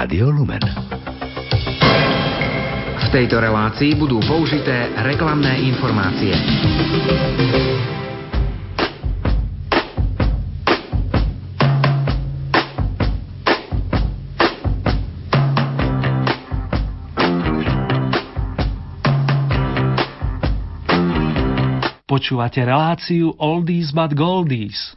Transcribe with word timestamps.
Rádio 0.00 0.32
Lumen. 0.32 0.64
V 2.96 3.06
tejto 3.12 3.36
relácii 3.36 4.00
budú 4.00 4.16
použité 4.24 4.88
reklamné 4.96 5.60
informácie. 5.60 6.32
Počúvate 22.08 22.64
reláciu 22.64 23.36
Oldies 23.36 23.92
but 23.92 24.16
Goldies. 24.16 24.96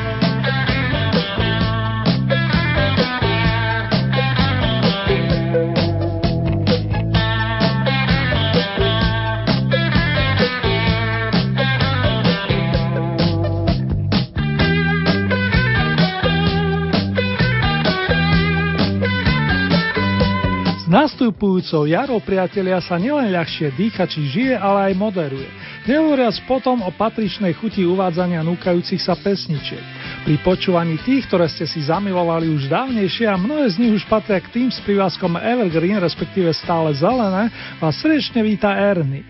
Nastupujúcou 21.21 21.85
jarou 21.85 22.17
priatelia 22.17 22.81
sa 22.81 22.97
nielen 22.97 23.29
ľahšie 23.29 23.77
dýcha 23.77 24.09
či 24.09 24.25
žije, 24.25 24.57
ale 24.57 24.89
aj 24.89 24.93
moderuje. 24.97 25.45
Nehovoriac 25.85 26.33
potom 26.49 26.81
o 26.81 26.89
patričnej 26.89 27.53
chuti 27.61 27.85
uvádzania 27.85 28.41
núkajúcich 28.41 28.97
sa 28.97 29.13
pesničiek. 29.13 29.85
Pri 30.25 30.41
počúvaní 30.41 30.97
tých, 31.05 31.29
ktoré 31.29 31.45
ste 31.45 31.69
si 31.69 31.85
zamilovali 31.85 32.49
už 32.49 32.65
dávnejšie 32.65 33.29
a 33.29 33.37
mnohé 33.37 33.69
z 33.69 33.85
nich 33.85 33.93
už 34.01 34.09
patria 34.09 34.41
k 34.41 34.49
tým 34.49 34.73
s 34.73 34.81
privázkom 34.81 35.37
Evergreen, 35.37 36.01
respektíve 36.01 36.49
stále 36.57 36.89
zelené, 36.97 37.53
vás 37.77 38.01
srdečne 38.01 38.41
víta 38.41 38.73
Ernie. 38.73 39.21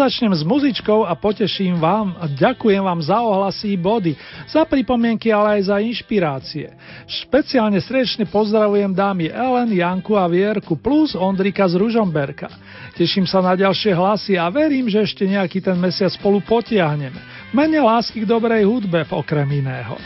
Začnem 0.00 0.32
s 0.32 0.40
muzičkou 0.40 1.04
a 1.04 1.12
poteším 1.12 1.76
vám 1.76 2.16
a 2.16 2.24
ďakujem 2.24 2.80
vám 2.80 3.04
za 3.04 3.20
ohlasy 3.20 3.76
body, 3.76 4.16
za 4.48 4.64
pripomienky, 4.64 5.28
ale 5.28 5.60
aj 5.60 5.68
za 5.68 5.76
inšpirácie. 5.76 6.72
Špeciálne 7.04 7.76
srdečne 7.84 8.24
pozdravujem 8.24 8.96
dámy 8.96 9.28
Ellen, 9.28 9.68
Janku 9.68 10.16
a 10.16 10.24
Vierku 10.24 10.80
plus 10.80 11.12
Ondrika 11.12 11.68
z 11.68 11.76
Ružomberka. 11.76 12.48
Teším 12.96 13.28
sa 13.28 13.44
na 13.44 13.52
ďalšie 13.52 13.92
hlasy 13.92 14.40
a 14.40 14.48
verím, 14.48 14.88
že 14.88 15.04
ešte 15.04 15.28
nejaký 15.28 15.60
ten 15.60 15.76
mesiac 15.76 16.08
spolu 16.16 16.40
potiahneme. 16.40 17.20
Mene 17.52 17.84
lásky 17.84 18.24
k 18.24 18.30
dobrej 18.30 18.64
hudbe 18.64 19.04
okrem 19.12 19.48
iného. 19.52 20.00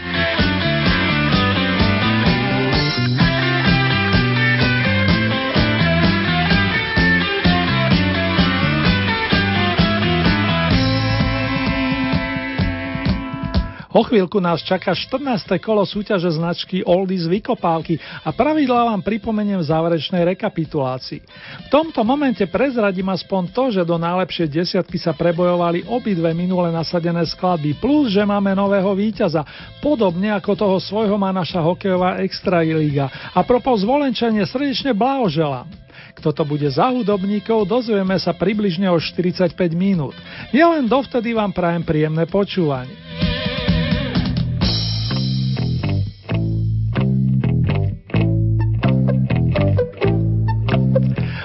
O 13.94 14.02
chvíľku 14.02 14.42
nás 14.42 14.58
čaká 14.66 14.90
14. 14.90 15.54
kolo 15.62 15.86
súťaže 15.86 16.26
značky 16.34 16.82
Oldies 16.82 17.30
Vykopálky 17.30 18.02
a 18.26 18.34
pravidlá 18.34 18.90
vám 18.90 19.06
pripomeniem 19.06 19.62
v 19.62 19.70
záverečnej 19.70 20.34
rekapitulácii. 20.34 21.22
V 21.22 21.68
tomto 21.70 22.02
momente 22.02 22.42
prezradím 22.50 23.14
aspoň 23.14 23.54
to, 23.54 23.64
že 23.70 23.86
do 23.86 23.94
najlepšej 23.94 24.50
desiatky 24.50 24.98
sa 24.98 25.14
prebojovali 25.14 25.86
obidve 25.86 26.26
minule 26.34 26.74
nasadené 26.74 27.22
skladby, 27.22 27.78
plus 27.78 28.10
že 28.10 28.26
máme 28.26 28.50
nového 28.58 28.98
víťaza, 28.98 29.46
podobne 29.78 30.34
ako 30.34 30.58
toho 30.58 30.76
svojho 30.82 31.14
má 31.14 31.30
naša 31.30 31.62
hokejová 31.62 32.18
extraliga. 32.26 33.06
A 33.30 33.46
propos 33.46 33.86
zvolenčenie 33.86 34.42
srdečne 34.42 34.90
blahoželám. 34.90 35.70
Kto 36.18 36.34
to 36.34 36.42
bude 36.42 36.66
za 36.66 36.90
hudobníkov, 36.90 37.62
dozvieme 37.70 38.18
sa 38.18 38.34
približne 38.34 38.90
o 38.90 38.98
45 38.98 39.54
minút. 39.70 40.18
Nielen 40.50 40.90
dovtedy 40.90 41.30
vám 41.30 41.54
prajem 41.54 41.86
príjemné 41.86 42.26
počúvanie. 42.26 42.90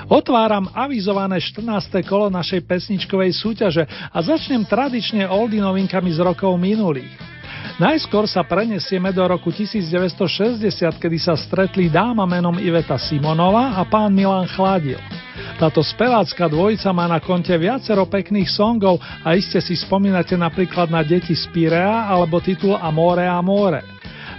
Otváram 0.10 0.66
avizované 0.74 1.38
14. 1.38 2.02
kolo 2.02 2.34
našej 2.34 2.66
pesničkovej 2.66 3.30
súťaže 3.30 3.86
a 3.86 4.18
začnem 4.26 4.66
tradične 4.66 5.30
oldy 5.30 5.62
novinkami 5.62 6.10
z 6.10 6.26
rokov 6.26 6.58
minulých. 6.58 7.14
Najskôr 7.78 8.26
sa 8.26 8.42
prenesieme 8.42 9.14
do 9.14 9.22
roku 9.22 9.54
1960, 9.54 10.66
kedy 10.98 11.18
sa 11.22 11.38
stretli 11.38 11.94
dáma 11.94 12.26
menom 12.26 12.58
Iveta 12.58 12.98
Simonova 12.98 13.78
a 13.78 13.86
pán 13.86 14.10
Milan 14.10 14.50
Chladil. 14.50 14.98
Táto 15.62 15.86
spevácka 15.86 16.50
dvojica 16.50 16.90
má 16.90 17.06
na 17.06 17.22
konte 17.22 17.54
viacero 17.54 18.10
pekných 18.10 18.50
songov 18.50 18.98
a 19.22 19.38
iste 19.38 19.62
si 19.62 19.78
spomínate 19.78 20.34
napríklad 20.34 20.90
na 20.90 21.06
Deti 21.06 21.38
z 21.38 21.46
Pirea 21.54 22.10
alebo 22.10 22.42
titul 22.42 22.74
Amore 22.82 23.30
Amore. 23.30 23.86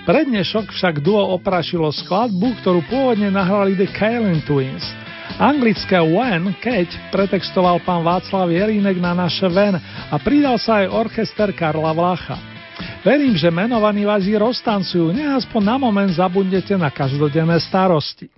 Prednešok 0.03 0.75
však 0.75 0.98
duo 0.98 1.30
oprašilo 1.38 1.94
skladbu, 1.94 2.59
ktorú 2.59 2.82
pôvodne 2.91 3.30
nahrali 3.30 3.78
The 3.78 3.86
Kaelin 3.86 4.42
Twins– 4.42 4.82
Anglické 5.38 6.00
when, 6.00 6.56
keď, 6.58 6.91
pretextoval 7.12 7.78
pán 7.84 8.02
Václav 8.02 8.50
Jelínek 8.50 8.98
na 8.98 9.14
naše 9.14 9.46
ven 9.46 9.78
a 10.08 10.16
pridal 10.18 10.58
sa 10.58 10.82
aj 10.82 10.91
orchester 10.91 11.54
Karla 11.54 11.92
Vlacha. 11.94 12.41
Verím, 13.04 13.36
že 13.36 13.52
menovaní 13.52 14.08
vás 14.08 14.24
roztancujú, 14.24 15.12
nech 15.12 15.44
na 15.60 15.76
moment 15.76 16.10
zabudnete 16.10 16.74
na 16.80 16.88
každodenné 16.88 17.60
starosti. 17.60 18.32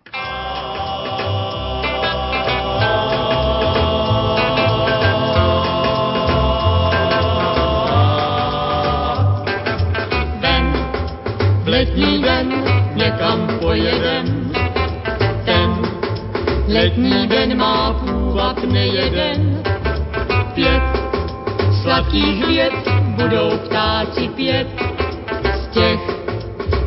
letní 11.82 12.22
den 12.22 12.64
někam 12.94 13.58
pojedem 13.60 14.41
Letní 16.72 17.26
den 17.26 17.58
má 17.58 17.92
půvab 17.92 18.64
nejeden, 18.64 19.62
pět 20.54 20.82
sladkých 21.82 22.46
věd 22.46 22.72
budou 23.16 23.50
ptáci 23.58 24.28
pět. 24.28 24.68
Z 25.54 25.66
těch 25.68 26.00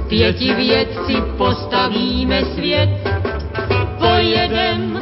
pěti 0.08 0.54
věd 0.54 0.88
postavíme 1.38 2.46
svět, 2.46 2.90
pojedem. 4.00 5.00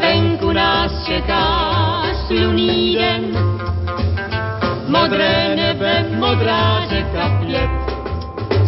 Venku 0.00 0.52
nás 0.52 1.06
čeká 1.06 2.02
sluný 2.26 2.94
den, 2.94 3.22
modré 4.88 5.56
nebe, 5.56 6.06
modrá 6.10 6.86
řeka 6.88 7.40
pět. 7.46 7.70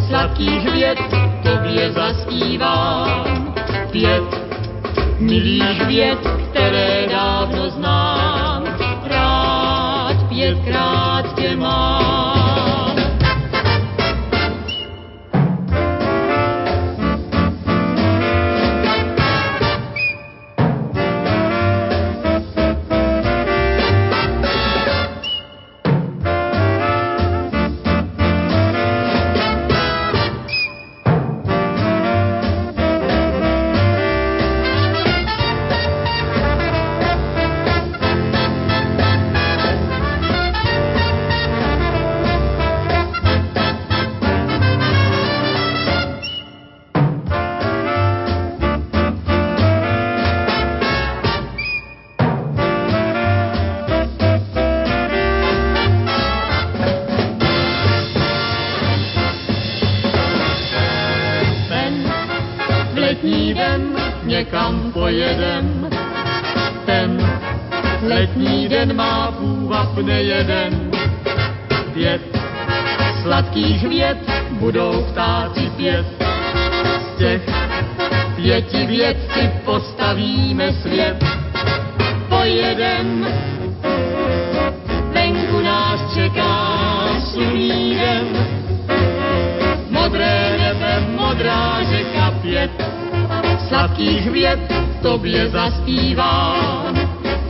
Sladkých 0.09 0.73
věd 0.73 0.99
tobě 1.43 1.93
zaspívám 1.93 3.50
pět 3.91 4.23
milých 5.19 5.87
věd, 5.87 6.19
které 6.51 7.07
dávno 7.11 7.71
znám. 7.71 8.65
Rád 9.05 10.29
pětkrát 10.29 11.35
tě 11.35 11.57
mám. 11.57 12.00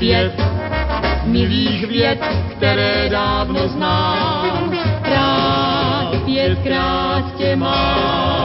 Pět 0.01 0.33
milých 1.25 1.87
věd, 1.87 2.19
které 2.57 3.09
dávno 3.09 3.69
znám. 3.69 4.73
Rád 5.03 6.25
pětkrát 6.25 7.37
tě 7.37 7.57
mám. 7.57 8.40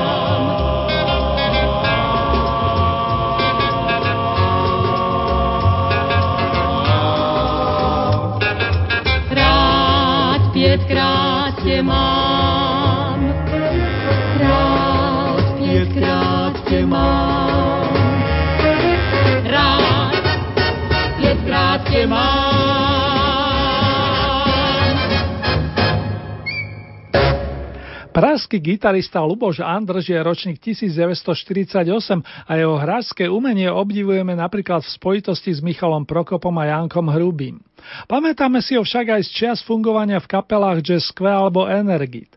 Pražský 28.15 28.63
gitarista 28.63 29.19
Luboš 29.19 29.59
Andrž 29.59 30.07
je 30.07 30.15
ročník 30.15 30.55
1948 30.63 31.83
a 32.23 32.51
jeho 32.55 32.79
hráčské 32.79 33.27
umenie 33.27 33.67
obdivujeme 33.67 34.31
napríklad 34.39 34.87
v 34.87 34.95
spojitosti 34.95 35.51
s 35.51 35.59
Michalom 35.59 36.07
Prokopom 36.07 36.55
a 36.55 36.71
Jankom 36.71 37.11
Hrubým. 37.11 37.59
Pamätáme 38.07 38.63
si 38.63 38.79
ho 38.79 38.87
však 38.87 39.19
aj 39.19 39.21
z 39.27 39.29
čias 39.35 39.59
fungovania 39.67 40.23
v 40.23 40.31
kapelách 40.31 40.79
Jazz 40.79 41.11
Square 41.11 41.43
alebo 41.43 41.67
Energit. 41.67 42.31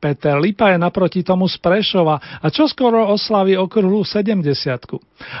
Peter 0.00 0.40
Lipa 0.40 0.72
je 0.72 0.80
naproti 0.80 1.20
tomu 1.20 1.44
z 1.44 1.60
Prešova 1.60 2.40
a 2.40 2.46
čoskoro 2.48 3.12
oslaví 3.12 3.52
okruhu 3.60 4.00
70 4.00 4.40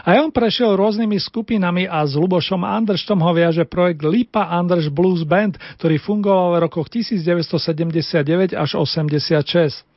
Aj 0.04 0.16
on 0.20 0.28
prešiel 0.28 0.76
rôznymi 0.76 1.16
skupinami 1.16 1.88
a 1.88 2.04
s 2.04 2.12
Lubošom 2.12 2.60
Andrštom 2.60 3.24
ho 3.24 3.32
viaže 3.32 3.64
projekt 3.64 4.04
Lipa 4.04 4.52
Andrš 4.52 4.92
Blues 4.92 5.24
Band, 5.24 5.56
ktorý 5.80 5.96
fungoval 5.96 6.60
v 6.60 6.68
rokoch 6.68 6.92
1979 6.92 8.52
až 8.52 8.70
86. 8.76 9.88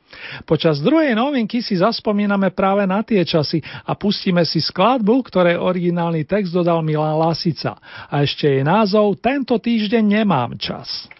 Počas 0.46 0.78
druhej 0.78 1.12
novinky 1.12 1.60
si 1.60 1.76
zaspomíname 1.76 2.54
práve 2.54 2.86
na 2.86 3.02
tie 3.02 3.26
časy 3.26 3.60
a 3.84 3.98
pustíme 3.98 4.46
si 4.46 4.62
skladbu, 4.62 5.26
ktorej 5.26 5.60
originálny 5.60 6.24
text 6.24 6.54
dodal 6.54 6.80
Milan 6.80 7.18
Lasica. 7.18 7.76
A 8.08 8.22
ešte 8.22 8.46
jej 8.46 8.62
názov 8.62 9.18
Tento 9.18 9.58
týždeň 9.58 10.22
nemám 10.22 10.54
čas. 10.56 11.10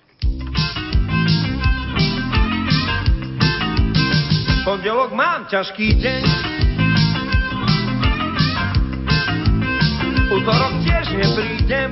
Pondelok 4.85 5.17
mám 5.17 5.49
ťažký 5.49 5.97
deň. 5.97 6.25
Útorok 10.29 10.75
tiež 10.85 11.09
neprídem. 11.17 11.89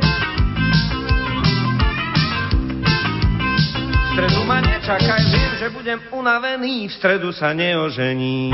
V 3.97 4.07
stredu 4.13 4.45
ma 4.45 4.61
nečakaj, 4.61 5.25
viem, 5.25 5.53
že 5.57 5.73
budem 5.73 6.05
unavený, 6.13 6.93
v 6.93 6.93
stredu 6.93 7.33
sa 7.33 7.57
neožení. 7.57 8.53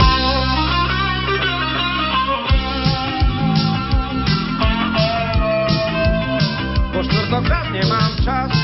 Po 6.94 7.00
štvrtok 7.02 7.74
nemám 7.74 8.12
čas, 8.22 8.57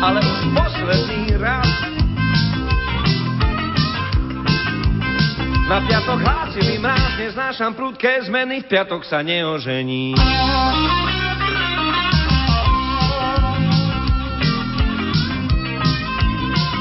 ale 0.00 0.20
už 0.24 0.40
posledný 0.56 1.36
raz. 1.36 1.68
Na 5.68 5.78
piatok 5.86 6.18
hlásivý 6.18 6.82
mráz, 6.82 7.14
neznášam 7.14 7.78
prudké 7.78 8.26
zmeny, 8.26 8.64
v 8.64 8.66
piatok 8.66 9.06
sa 9.06 9.22
neožení. 9.22 10.18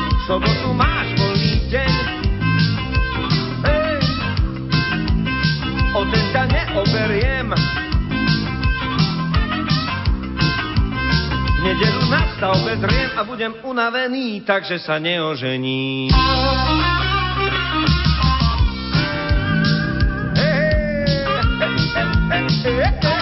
V 0.10 0.21
sobotu 0.25 0.74
máš 0.74 1.07
voľný 1.21 1.56
deň, 1.69 1.94
Ej, 3.68 4.01
o 5.94 6.01
ten 6.10 6.25
ťa 6.33 6.44
neoberiem. 6.50 7.48
Nedelu 11.69 12.01
na 12.10 12.25
stavbe 12.33 12.74
zriem 12.81 13.13
a 13.13 13.21
budem 13.21 13.54
unavený, 13.62 14.42
takže 14.42 14.81
sa 14.81 14.98
neožení. 14.98 16.10
Počkajme 21.69 23.19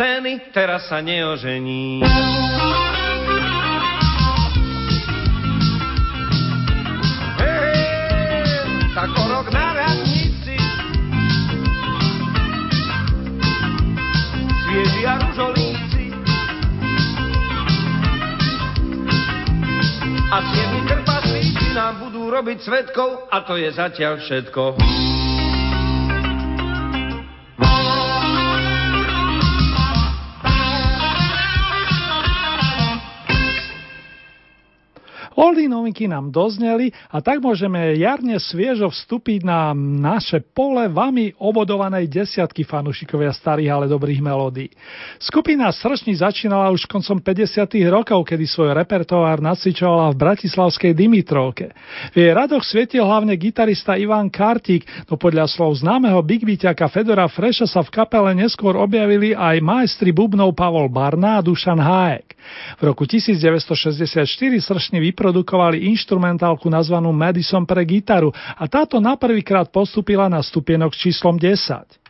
scény, 0.00 0.48
teraz 0.56 0.88
sa 0.88 1.04
neožení. 1.04 2.00
O 9.00 9.24
rok 9.32 9.48
na 9.52 9.76
radnici 9.76 10.56
svieži 14.64 15.02
a 15.04 15.20
ružolíci 15.20 16.04
a 20.32 20.36
siedmi 20.48 20.80
trpaslíci 20.88 21.66
nám 21.76 22.08
budú 22.08 22.28
robiť 22.32 22.58
svetkov 22.60 23.28
a 23.28 23.44
to 23.44 23.60
je 23.60 23.68
zatiaľ 23.72 24.16
všetko. 24.20 24.80
Oldy 35.40 35.72
novinky 35.72 36.04
nám 36.04 36.28
dozneli 36.28 36.92
a 37.08 37.24
tak 37.24 37.40
môžeme 37.40 37.96
jarne 37.96 38.36
sviežo 38.36 38.92
vstúpiť 38.92 39.40
na 39.40 39.72
naše 39.72 40.44
pole 40.44 40.84
vami 40.92 41.32
obodovanej 41.40 42.12
desiatky 42.12 42.60
fanúšikovia 42.60 43.32
starých, 43.32 43.72
ale 43.72 43.88
dobrých 43.88 44.20
melódií. 44.20 44.68
Skupina 45.16 45.72
Sršni 45.72 46.12
začínala 46.20 46.68
už 46.68 46.84
koncom 46.84 47.24
50. 47.24 47.56
rokov, 47.88 48.20
kedy 48.28 48.44
svoj 48.44 48.76
repertoár 48.76 49.40
nacvičovala 49.40 50.12
v 50.12 50.20
bratislavskej 50.20 50.92
Dimitrovke. 50.92 51.72
V 52.12 52.20
jej 52.20 52.36
radoch 52.36 52.60
svietil 52.60 53.08
hlavne 53.08 53.32
gitarista 53.40 53.96
Ivan 53.96 54.28
Kartík, 54.28 54.84
no 55.08 55.16
podľa 55.16 55.48
slov 55.48 55.72
známeho 55.80 56.20
Big 56.20 56.44
Beatiaka 56.44 56.92
Fedora 56.92 57.24
Freša 57.32 57.64
sa 57.64 57.80
v 57.80 57.88
kapele 57.88 58.36
neskôr 58.36 58.76
objavili 58.76 59.32
aj 59.32 59.56
majstri 59.64 60.12
bubnov 60.12 60.52
Pavol 60.52 60.92
Barna 60.92 61.40
a 61.40 61.44
Dušan 61.44 61.80
Hájek. 61.80 62.36
V 62.78 62.82
roku 62.82 63.06
1964 63.06 64.26
Sršni 64.60 64.98
vyprodukovali 65.10 65.86
instrumentálku 65.90 66.70
nazvanú 66.70 67.10
Madison 67.12 67.66
pre 67.66 67.84
gitaru 67.84 68.32
a 68.34 68.64
táto 68.70 68.98
na 68.98 69.16
prvýkrát 69.16 69.68
postupila 69.68 70.28
na 70.28 70.40
stupienok 70.40 70.94
s 70.94 70.98
číslom 71.10 71.36
10. 71.36 72.00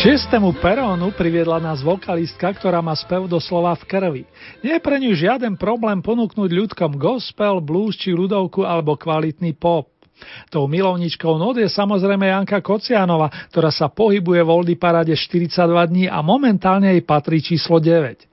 šiestému 0.00 0.56
perónu 0.64 1.12
priviedla 1.12 1.60
nás 1.60 1.84
vokalistka, 1.84 2.48
ktorá 2.56 2.80
má 2.80 2.96
spev 2.96 3.28
doslova 3.28 3.76
v 3.76 3.84
krvi. 3.84 4.22
Nie 4.64 4.80
je 4.80 4.84
pre 4.84 4.96
ňu 4.96 5.12
žiaden 5.12 5.60
problém 5.60 6.00
ponúknuť 6.00 6.48
ľudkom 6.56 6.96
gospel, 6.96 7.60
blues 7.60 8.00
či 8.00 8.16
ľudovku 8.16 8.64
alebo 8.64 8.96
kvalitný 8.96 9.52
pop. 9.60 9.92
Tou 10.48 10.64
milovničkou 10.72 11.36
nód 11.36 11.60
je 11.60 11.68
samozrejme 11.68 12.32
Janka 12.32 12.64
Kocianova, 12.64 13.28
ktorá 13.52 13.68
sa 13.68 13.92
pohybuje 13.92 14.40
v 14.40 14.48
Oldy 14.48 14.76
Parade 14.80 15.12
42 15.12 15.68
dní 15.68 16.04
a 16.08 16.24
momentálne 16.24 16.96
jej 16.96 17.04
patrí 17.04 17.44
číslo 17.44 17.76
9. 17.76 18.29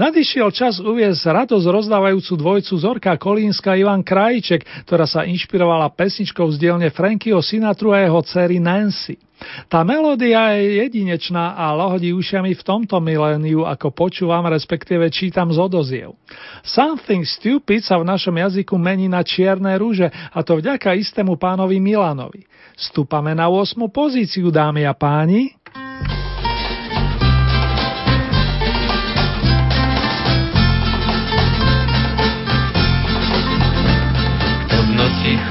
Nadišiel 0.00 0.48
čas 0.56 0.80
uviezť 0.80 1.44
radosť 1.44 1.66
rozdávajúcu 1.68 2.32
dvojcu 2.40 2.72
Zorka 2.80 3.12
Kolínska 3.20 3.76
Ivan 3.76 4.00
Krajček, 4.00 4.88
ktorá 4.88 5.04
sa 5.04 5.28
inšpirovala 5.28 5.92
pesničkou 5.92 6.48
z 6.48 6.56
dielne 6.56 6.88
Frankyho 6.88 7.44
Sinatru 7.44 7.92
a 7.92 8.00
jeho 8.00 8.24
dcery 8.24 8.56
Nancy. 8.56 9.20
Tá 9.68 9.82
melódia 9.82 10.54
je 10.56 10.86
jedinečná 10.86 11.58
a 11.58 11.74
lohodí 11.74 12.14
ušami 12.14 12.54
v 12.56 12.62
tomto 12.62 13.02
miléniu, 13.02 13.66
ako 13.68 13.90
počúvam, 13.92 14.46
respektíve 14.48 15.10
čítam 15.12 15.50
z 15.50 15.58
odoziev. 15.58 16.14
Something 16.62 17.26
stupid 17.26 17.84
sa 17.84 17.98
v 17.98 18.08
našom 18.08 18.32
jazyku 18.38 18.78
mení 18.78 19.10
na 19.10 19.20
čierne 19.20 19.74
rúže, 19.76 20.08
a 20.08 20.38
to 20.40 20.56
vďaka 20.56 20.94
istému 20.94 21.36
pánovi 21.36 21.82
Milanovi. 21.82 22.46
Stúpame 22.78 23.36
na 23.36 23.50
8. 23.52 23.76
pozíciu, 23.92 24.48
dámy 24.48 24.88
a 24.88 24.94
páni. 24.96 25.52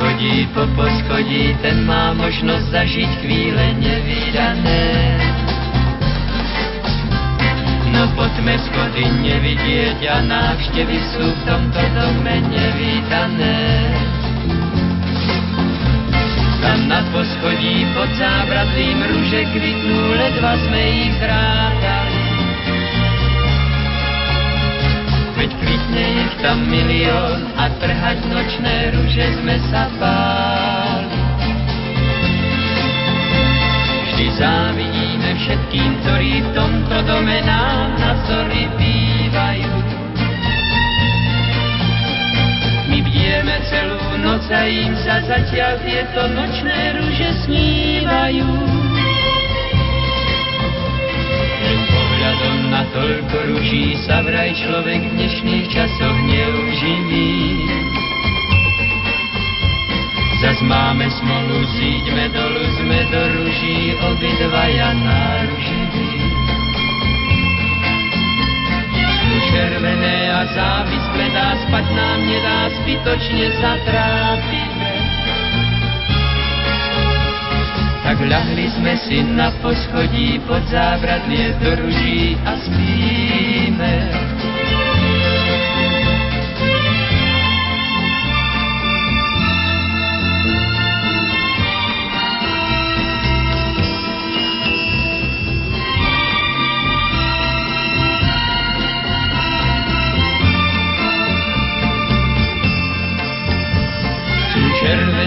Chodí 0.02 0.50
po 0.54 0.66
poschodí, 0.74 1.54
ten 1.62 1.86
má 1.86 2.14
možnost 2.14 2.74
zažít 2.74 3.10
chvíle 3.22 3.74
nevýdané. 3.78 4.82
No 7.94 8.08
pojďme 8.18 8.60
schody 8.60 9.06
nevidět 9.22 9.98
a 10.10 10.22
návštěvy 10.22 10.98
jsou 11.00 11.30
v 11.32 11.44
tomto 11.46 11.82
dome 11.94 12.36
nevítané. 12.50 13.58
Tam 16.62 16.88
na 16.88 17.02
poschodí 17.12 17.86
pod 17.94 18.10
zábradlím 18.18 19.06
růže 19.06 19.46
kvitnú, 19.46 20.18
ledva 20.18 20.58
jsme 20.58 20.82
jich 20.82 21.14
zrátali. 21.14 22.01
Kvitne 25.60 26.06
ich 26.24 26.34
tam 26.40 26.64
milión 26.70 27.52
a 27.60 27.68
trhať 27.82 28.24
nočné 28.32 28.96
rúže 28.96 29.26
sme 29.42 29.56
sa 29.68 29.92
báli. 30.00 31.20
Vždy 34.08 34.28
závidíme 34.38 35.30
všetkým, 35.42 35.92
ktorí 36.06 36.32
v 36.46 36.50
tomto 36.56 36.98
dome 37.04 37.38
nám 37.44 37.98
na 38.00 38.12
vzory 38.24 38.70
bývajú. 38.80 39.74
My 42.92 43.00
bdieme 43.04 43.56
celú 43.68 44.04
noc 44.22 44.46
a 44.52 44.68
im 44.68 44.94
sa 45.02 45.24
zatiaľ 45.26 45.80
tieto 45.84 46.22
nočné 46.32 47.00
rúže 47.00 47.30
snívajú. 47.48 48.48
Na 52.82 52.90
toľko 52.98 53.38
ruží 53.54 53.94
sa 54.10 54.26
vraj 54.26 54.58
človek 54.58 55.06
v 55.06 55.14
dnešných 55.14 55.70
časoch 55.70 56.18
neuživí. 56.26 57.62
Zas 60.42 60.58
máme 60.66 61.06
smolu, 61.14 61.62
zíďme 61.78 62.34
dolu, 62.34 62.66
sme 62.82 63.06
do 63.14 63.22
ruží, 63.38 63.94
obidvaja 64.02 64.98
náruživí. 64.98 66.10
Sú 68.98 69.34
červené 69.54 70.34
a 70.34 70.42
závis 70.50 71.06
bledá, 71.14 71.62
spať 71.70 71.86
nám 71.86 72.20
nedá, 72.26 72.60
zbytočne 72.82 73.48
sa. 73.62 73.72
Tak 78.02 78.18
ľahli 78.18 78.66
sme 78.82 78.98
si 78.98 79.22
na 79.22 79.54
poschodí 79.62 80.42
pod 80.50 80.66
zábradlie 80.74 81.54
do 81.62 81.86
ruží 81.86 82.34
a 82.42 82.58
spíme. 82.58 83.94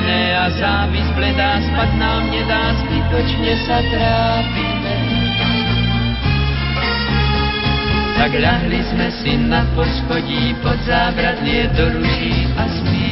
Červené 0.05 0.37
a 0.37 0.47
závis 0.53 1.09
bledá, 1.17 1.61
spad 1.65 1.91
nám 1.97 2.29
nedá, 2.29 2.77
zbytočne 2.85 3.53
sa 3.65 3.79
trápime. 3.89 4.97
Tak 8.15 8.31
ľahli 8.37 8.81
sme 8.93 9.09
si 9.21 9.33
na 9.37 9.65
poschodí 9.73 10.57
pod 10.61 10.77
zábradlie 10.85 11.69
do 11.77 11.89
ruží 11.97 12.49
a 12.57 12.65
spíme. 12.69 13.04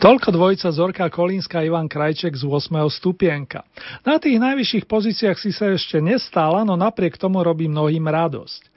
Toľko 0.00 0.32
dvojica 0.32 0.72
Zorka 0.72 1.06
Kolínska 1.12 1.60
Ivan 1.60 1.84
Krajček 1.84 2.32
z 2.32 2.48
8. 2.48 2.72
stupienka. 2.88 3.68
Na 4.00 4.16
tých 4.16 4.40
najvyšších 4.40 4.88
pozíciách 4.88 5.36
si 5.36 5.52
sa 5.52 5.76
ešte 5.76 6.00
nestála, 6.00 6.64
no 6.64 6.72
napriek 6.72 7.20
tomu 7.20 7.44
robí 7.44 7.68
mnohým 7.68 8.08
radosť. 8.08 8.69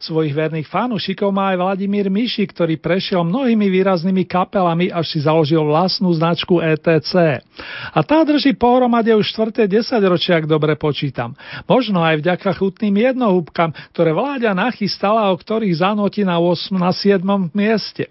Svojich 0.00 0.32
verných 0.32 0.64
fanúšikov 0.64 1.28
má 1.28 1.52
aj 1.52 1.60
Vladimír 1.60 2.08
Miši, 2.08 2.48
ktorý 2.48 2.80
prešiel 2.80 3.20
mnohými 3.20 3.68
výraznými 3.68 4.24
kapelami, 4.24 4.88
až 4.88 5.12
si 5.12 5.20
založil 5.20 5.60
vlastnú 5.60 6.08
značku 6.16 6.56
ETC. 6.56 7.44
A 7.92 8.00
tá 8.00 8.24
drží 8.24 8.56
pohromade 8.56 9.12
už 9.12 9.28
4. 9.28 9.68
10 9.68 10.00
ročia, 10.08 10.40
ak 10.40 10.48
dobre 10.48 10.72
počítam. 10.80 11.36
Možno 11.68 12.00
aj 12.00 12.24
vďaka 12.24 12.48
chutným 12.56 12.96
jednohúbkam, 13.12 13.76
ktoré 13.92 14.16
vláďa 14.16 14.56
nachystala, 14.56 15.28
o 15.28 15.36
ktorých 15.36 15.84
zanotí 15.84 16.24
na 16.24 16.40
8. 16.40 16.80
na 16.80 16.96
7. 16.96 17.20
mieste. 17.52 18.08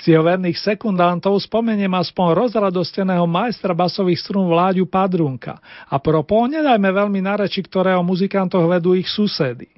Z 0.00 0.16
jeho 0.16 0.24
verných 0.24 0.56
sekundantov 0.56 1.36
spomeniem 1.44 1.92
aspoň 2.00 2.32
rozradosteného 2.32 3.28
majstra 3.28 3.76
basových 3.76 4.24
strún 4.24 4.48
Vláďu 4.48 4.88
Padrunka. 4.88 5.60
A 5.92 6.00
propo, 6.00 6.48
nedajme 6.48 6.88
veľmi 6.88 7.20
na 7.20 7.44
reči, 7.44 7.60
ktorého 7.60 8.00
muzikantoch 8.00 8.64
vedú 8.64 8.96
ich 8.96 9.12
susedy. 9.12 9.75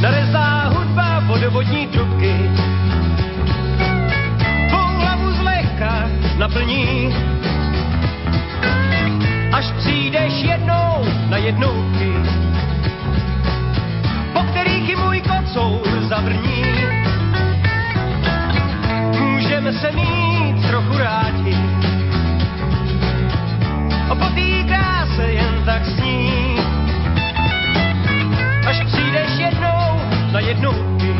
Narezá 0.00 0.72
hudba 0.72 1.20
vodovodní 1.28 1.86
trubky. 1.86 2.34
Tvou 4.68 4.88
hlavu 4.96 5.32
zlehka 5.32 6.08
naplní. 6.38 7.14
Až 9.52 9.72
přijdeš 9.78 10.32
jednou 10.42 11.04
na 11.28 11.36
jednotky, 11.36 12.12
po 14.32 14.40
kterých 14.40 14.88
i 14.88 14.96
můj 14.96 15.20
kocour 15.20 15.88
zavrní. 16.08 16.64
Můžeme 19.18 19.72
se 19.72 19.90
mít 19.92 20.66
trochu 20.68 20.98
rádi, 20.98 21.56
a 24.10 24.14
po 24.14 24.24
té 24.24 24.64
kráse 24.68 25.32
jen 25.32 25.62
tak 25.64 25.86
sní. 25.86 26.56
Až 28.66 28.80
přijdeš 28.86 29.38
jednou 29.38 29.79
jednotky. 30.50 31.14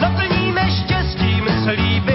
Naplníme 0.00 0.70
štěstím 0.70 1.44
celý 1.64 2.00
byt. 2.00 2.13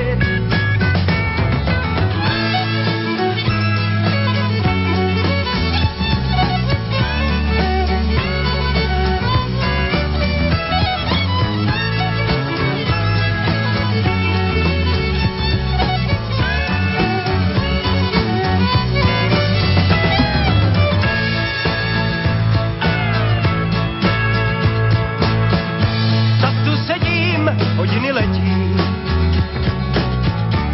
hodiny 27.75 28.11
letí. 28.11 28.75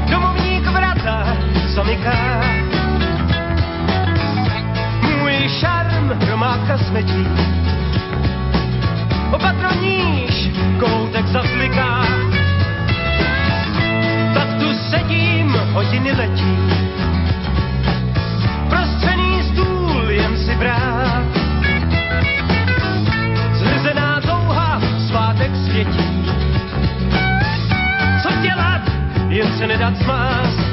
Domovník 0.09 0.67
vrata 0.67 1.37
zamyká, 1.67 2.41
můj 5.01 5.49
šarm 5.59 6.19
promáka 6.25 6.77
smetí. 6.77 7.27
Opatro 9.31 9.69
níž 9.81 10.49
koutek 10.79 11.27
zasliká, 11.27 12.05
tak 14.33 14.47
tu 14.59 14.73
sedím, 14.89 15.57
hodiny 15.73 16.11
letí. 16.11 16.57
Prostřený 18.69 19.43
stůl 19.43 20.09
jen 20.09 20.37
si 20.37 20.55
brát. 20.55 21.14
Jen 29.35 29.57
se 29.57 29.67
smást. 29.95 30.64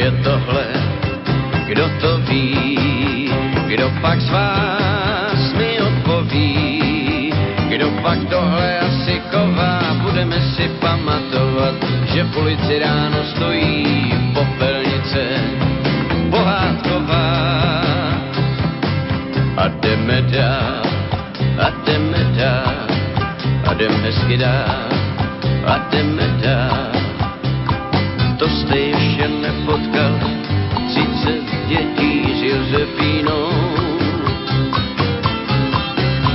Je 0.00 0.10
tohle, 0.24 0.66
kdo 1.66 1.84
to 2.00 2.18
ví, 2.18 3.28
kdo 3.66 3.92
pak 4.00 4.20
z 4.20 4.30
vás 4.30 5.52
mi 5.52 5.80
odpoví, 5.80 7.32
kdo 7.68 7.90
pak 8.02 8.18
tohle 8.30 8.78
asi 8.78 9.20
ková, 9.30 9.94
budeme 10.02 10.40
si 10.40 10.68
pamatovat, 10.80 11.74
že 12.12 12.24
v 12.24 12.36
ulici 12.36 12.78
ráno 12.78 13.24
stojí 13.36 13.84
popelnice 14.34 15.22
pohádková. 16.30 17.50
A 19.56 19.68
jdeme 19.68 20.22
dál, 20.22 20.82
a 21.60 21.70
jdeme 21.84 22.24
dál, 22.40 22.88
a 23.68 23.74
jdeme 23.74 23.96
hezky 23.96 24.36
dál, 24.36 24.88
a 25.66 25.88
jdeme 25.92 26.26
dál 26.40 26.99
dětí 31.70 32.34
s 32.34 32.42
Josefínou. 32.42 33.50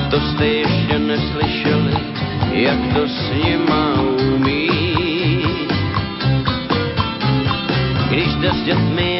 To 0.10 0.22
jste 0.22 0.46
ještě 0.48 1.00
neslyšeli, 1.00 1.94
jak 2.52 2.80
to 2.96 3.08
s 3.08 3.32
nima 3.44 4.02
umí. 4.02 4.70
Když 8.10 8.36
jde 8.36 8.52
s 8.52 8.64
dětmi 8.64 9.15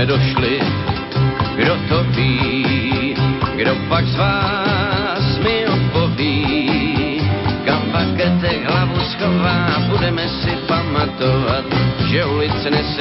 jsme 0.00 0.06
došli, 0.06 0.60
kdo 1.56 1.76
to 1.88 2.04
ví, 2.04 3.14
kdo 3.56 3.76
pak 3.88 4.06
z 4.06 4.16
vás 4.16 5.38
mi 5.38 5.66
odpoví, 5.66 7.20
kam 7.64 7.82
paketech 7.92 8.64
hlavu 8.64 9.00
schová, 9.00 9.78
budeme 9.88 10.28
si 10.28 10.50
pamatovat, 10.66 11.64
že 12.08 12.24
ulice 12.24 12.70
nese 12.70 12.99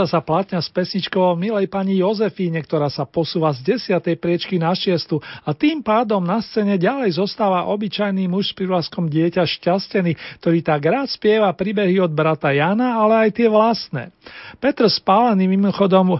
Dokrúca 0.00 0.16
sa 0.16 0.24
platňa 0.24 0.64
s 0.64 0.72
pesničkou 0.72 1.36
milej 1.36 1.68
pani 1.68 2.00
Jozefíne, 2.00 2.56
ktorá 2.64 2.88
sa 2.88 3.04
posúva 3.04 3.52
z 3.52 3.76
10. 3.76 4.00
priečky 4.16 4.56
na 4.56 4.72
6. 4.72 4.96
a 5.20 5.52
tým 5.52 5.84
pádom 5.84 6.24
na 6.24 6.40
scéne 6.40 6.80
ďalej 6.80 7.20
zostáva 7.20 7.68
obyčajný 7.68 8.24
muž 8.24 8.48
s 8.48 8.56
privlaskom 8.56 9.12
dieťa 9.12 9.44
šťastený, 9.44 10.40
ktorý 10.40 10.64
tak 10.64 10.88
rád 10.88 11.04
spieva 11.12 11.52
príbehy 11.52 12.00
od 12.00 12.16
brata 12.16 12.48
Jana, 12.48 12.96
ale 12.96 13.28
aj 13.28 13.44
tie 13.44 13.52
vlastné. 13.52 14.08
Petr 14.56 14.88
Spálený 14.88 15.44
mimochodom 15.52 16.16
e, 16.16 16.18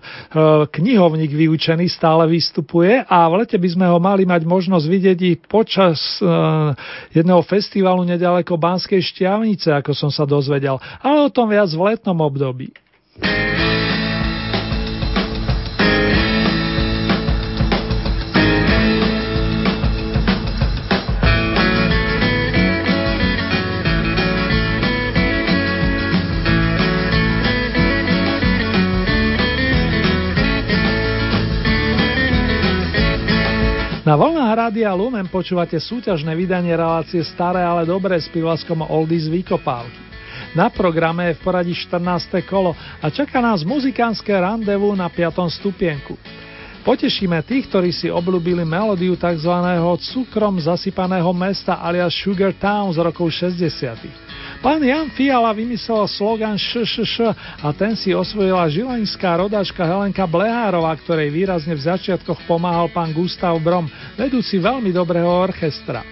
knihovník 0.76 1.32
vyučený 1.32 1.88
stále 1.88 2.28
vystupuje 2.28 3.00
a 3.00 3.32
v 3.32 3.48
lete 3.48 3.56
by 3.56 3.68
sme 3.80 3.88
ho 3.88 3.96
mali 3.96 4.28
mať 4.28 4.44
možnosť 4.44 4.84
vidieť 4.92 5.18
i 5.24 5.32
počas 5.40 6.20
e, 6.20 6.28
jedného 7.16 7.40
festivalu 7.48 8.04
nedaleko 8.04 8.60
Banskej 8.60 9.00
šťavnice, 9.00 9.72
ako 9.72 9.96
som 9.96 10.12
sa 10.12 10.28
dozvedel, 10.28 10.76
ale 11.00 11.24
o 11.24 11.32
tom 11.32 11.48
viac 11.48 11.72
v 11.72 11.96
letnom 11.96 12.20
období. 12.20 12.89
Na 34.10 34.18
vlnách 34.18 34.58
Rádia 34.58 34.90
Lumen 34.90 35.30
počúvate 35.30 35.78
súťažné 35.78 36.34
vydanie 36.34 36.74
relácie 36.74 37.22
Staré, 37.22 37.62
ale 37.62 37.86
dobré 37.86 38.18
s 38.18 38.26
privlaskom 38.26 38.82
Oldies 38.90 39.30
Vykopávky. 39.30 40.09
Na 40.50 40.66
programe 40.66 41.30
je 41.30 41.38
v 41.38 41.44
poradí 41.46 41.74
14. 41.78 42.42
kolo 42.42 42.74
a 42.74 43.06
čaká 43.06 43.38
nás 43.38 43.62
muzikánske 43.62 44.34
randevu 44.34 44.90
na 44.98 45.06
5. 45.06 45.46
stupienku. 45.46 46.18
Potešíme 46.80 47.38
tých, 47.44 47.68
ktorí 47.68 47.92
si 47.92 48.08
obľúbili 48.08 48.64
melódiu 48.64 49.12
tzv. 49.12 49.52
cukrom 50.10 50.56
zasypaného 50.58 51.28
mesta 51.36 51.76
alias 51.78 52.16
Sugar 52.16 52.56
Town 52.56 52.90
z 52.90 52.98
rokov 52.98 53.30
60. 53.30 54.58
Pán 54.64 54.80
Jan 54.82 55.12
Fiala 55.14 55.54
vymyslel 55.54 56.08
slogan 56.08 56.56
ŠŠŠ 56.58 57.30
a 57.62 57.68
ten 57.76 57.94
si 57.94 58.10
osvojila 58.10 58.66
žilenská 58.72 59.38
rodačka 59.38 59.86
Helenka 59.86 60.26
Blehárova, 60.26 60.90
ktorej 60.98 61.30
výrazne 61.30 61.78
v 61.78 61.84
začiatkoch 61.84 62.48
pomáhal 62.48 62.90
pán 62.90 63.14
Gustav 63.14 63.54
Brom, 63.62 63.86
vedúci 64.18 64.58
veľmi 64.58 64.90
dobrého 64.90 65.28
orchestra. 65.28 66.02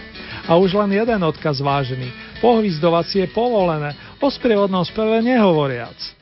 A 0.49 0.57
už 0.57 0.79
len 0.79 0.97
jeden 0.97 1.21
odkaz 1.25 1.61
vážený. 1.61 2.09
Pohvizdovacie 2.41 3.27
je 3.27 3.35
povolené, 3.35 3.93
o 4.21 4.31
sprievodnom 4.31 4.85
speve 4.85 5.23
nehovoriac. 5.23 6.19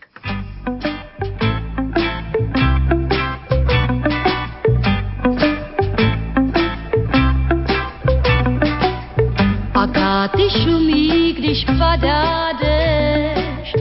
ty 10.29 10.51
šumí, 10.51 11.33
když 11.33 11.65
padá 11.79 12.53
dešť. 12.61 13.77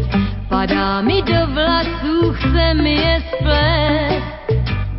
Padá 0.49 1.01
mi 1.01 1.21
do 1.21 1.47
vlasů, 1.47 2.33
chce 2.33 2.73
mi 2.73 2.93
je 2.93 3.23
splést. 3.31 4.23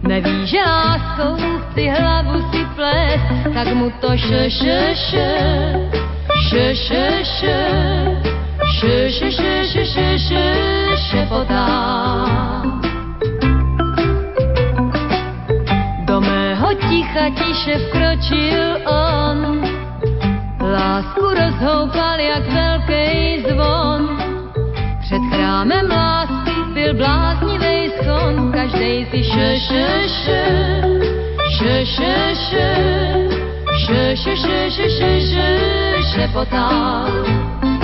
Neví, 0.03 0.47
že 0.47 0.59
láskou 0.59 1.37
chci 1.37 1.89
hlavu 1.89 2.51
si 2.53 2.65
plést, 2.75 3.55
tak 3.55 3.75
mu 3.75 3.91
to 4.01 4.13
š, 4.13 4.29
š, 4.49 4.61
š, 4.95 5.13
š, 6.49 6.75
š, 6.75 6.89
š, 7.23 8.16
š, 8.77 9.09
š, 9.09 9.19
š, 9.33 9.41
š, 9.73 9.75
š, 9.89 9.97
š, 10.21 10.31
šepotá. 11.09 11.65
Do 16.05 16.21
mého 16.21 16.69
ticha 16.85 17.33
tiše 17.33 17.75
vkročil 17.89 18.85
on, 18.85 19.65
Lásku 20.61 21.25
rozhoupal 21.25 22.21
jak 22.21 22.45
velký 22.53 23.41
zvon. 23.49 24.19
Před 25.01 25.23
chrámem 25.33 25.91
lásky 25.91 26.53
byl 26.75 26.95
bláznivý 26.95 27.91
schon, 28.05 28.53
každej 28.53 29.07
si 29.11 29.25
š, 29.25 29.35
š, 29.57 29.71
š, 30.05 30.29
š, 31.57 31.61
š, 31.85 32.01
š, 32.37 32.53
š, 33.81 34.17
š, 34.17 34.27
š, 34.27 34.61
š, 34.69 34.85
š, 34.85 35.01
š, 35.21 35.37
šepotal. 36.13 37.76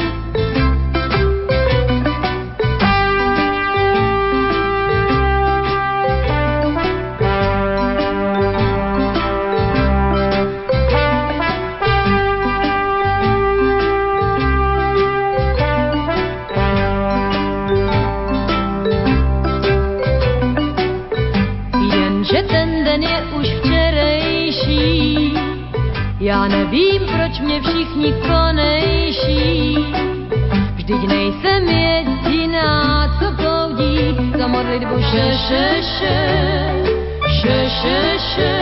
Vím, 26.73 27.03
proč 27.07 27.41
mě 27.41 27.61
všichni 27.61 28.13
konejší. 28.27 29.77
Vždyť 30.75 31.03
nejsem 31.09 31.69
jediná, 31.69 33.09
co 33.19 33.27
proudí 33.37 34.17
za 34.39 34.47
modlitbu 34.47 34.97
še, 35.03 35.27
še, 35.49 35.67
še. 35.83 36.19
Še, 37.41 37.59
še, 37.69 38.01
še. 38.33 38.55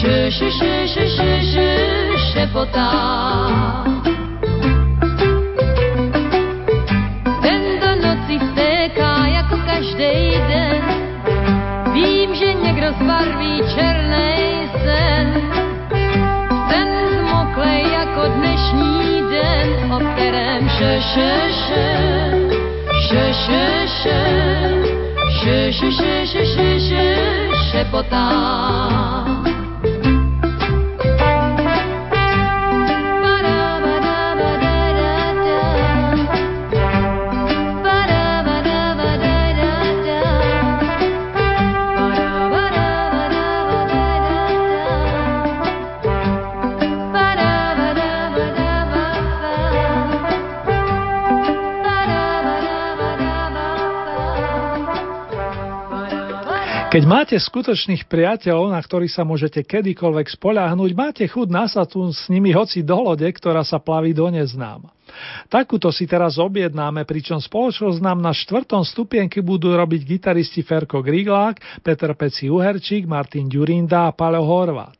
Še, 0.00 0.30
še, 0.30 0.50
še, 0.50 0.74
še, 0.92 1.04
še, 1.16 1.32
še, 1.52 1.70
šepotá. 2.32 2.92
Den 7.40 7.64
do 7.80 7.90
noci 8.04 8.36
stéká 8.52 9.12
jako 9.26 9.56
každý 9.66 10.36
den. 10.52 10.84
Vím, 11.92 12.34
že 12.34 12.54
někdo 12.54 12.92
zbarví 13.00 13.60
červený 13.74 13.99
šepotá. 27.70 29.49
Keď 56.90 57.06
máte 57.06 57.38
skutočných 57.38 58.10
priateľov, 58.10 58.74
na 58.74 58.82
ktorých 58.82 59.14
sa 59.14 59.22
môžete 59.22 59.62
kedykoľvek 59.62 60.26
spoľahnúť, 60.34 60.90
máte 60.98 61.22
chud 61.30 61.46
na 61.46 61.70
tu 61.86 62.02
s 62.10 62.26
nimi 62.26 62.50
hoci 62.50 62.82
do 62.82 62.98
lode, 62.98 63.30
ktorá 63.30 63.62
sa 63.62 63.78
plaví 63.78 64.10
do 64.10 64.26
neznáma. 64.26 64.90
Takúto 65.46 65.94
si 65.94 66.10
teraz 66.10 66.34
objednáme, 66.42 67.06
pričom 67.06 67.38
spoločnosť 67.38 68.02
nám 68.02 68.18
na 68.18 68.34
štvrtom 68.34 68.82
stupienky 68.82 69.38
budú 69.38 69.70
robiť 69.70 70.02
gitaristi 70.02 70.66
Ferko 70.66 70.98
Griglák, 70.98 71.62
Peter 71.86 72.10
Peci 72.18 72.50
Uherčík, 72.50 73.06
Martin 73.06 73.46
Ďurinda 73.46 74.10
a 74.10 74.14
Paľo 74.14 74.42
Horvát. 74.42 74.99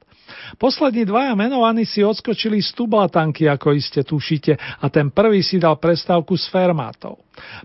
Poslední 0.59 1.05
dvaja 1.05 1.35
menovaní 1.35 1.87
si 1.87 2.05
odskočili 2.05 2.63
z 2.63 2.73
tublatanky, 2.75 3.49
ako 3.49 3.73
iste 3.73 4.05
tušite, 4.05 4.57
a 4.57 4.89
ten 4.89 5.11
prvý 5.11 5.43
si 5.43 5.59
dal 5.59 5.77
prestávku 5.77 6.37
s 6.37 6.49
fermátov. 6.51 7.19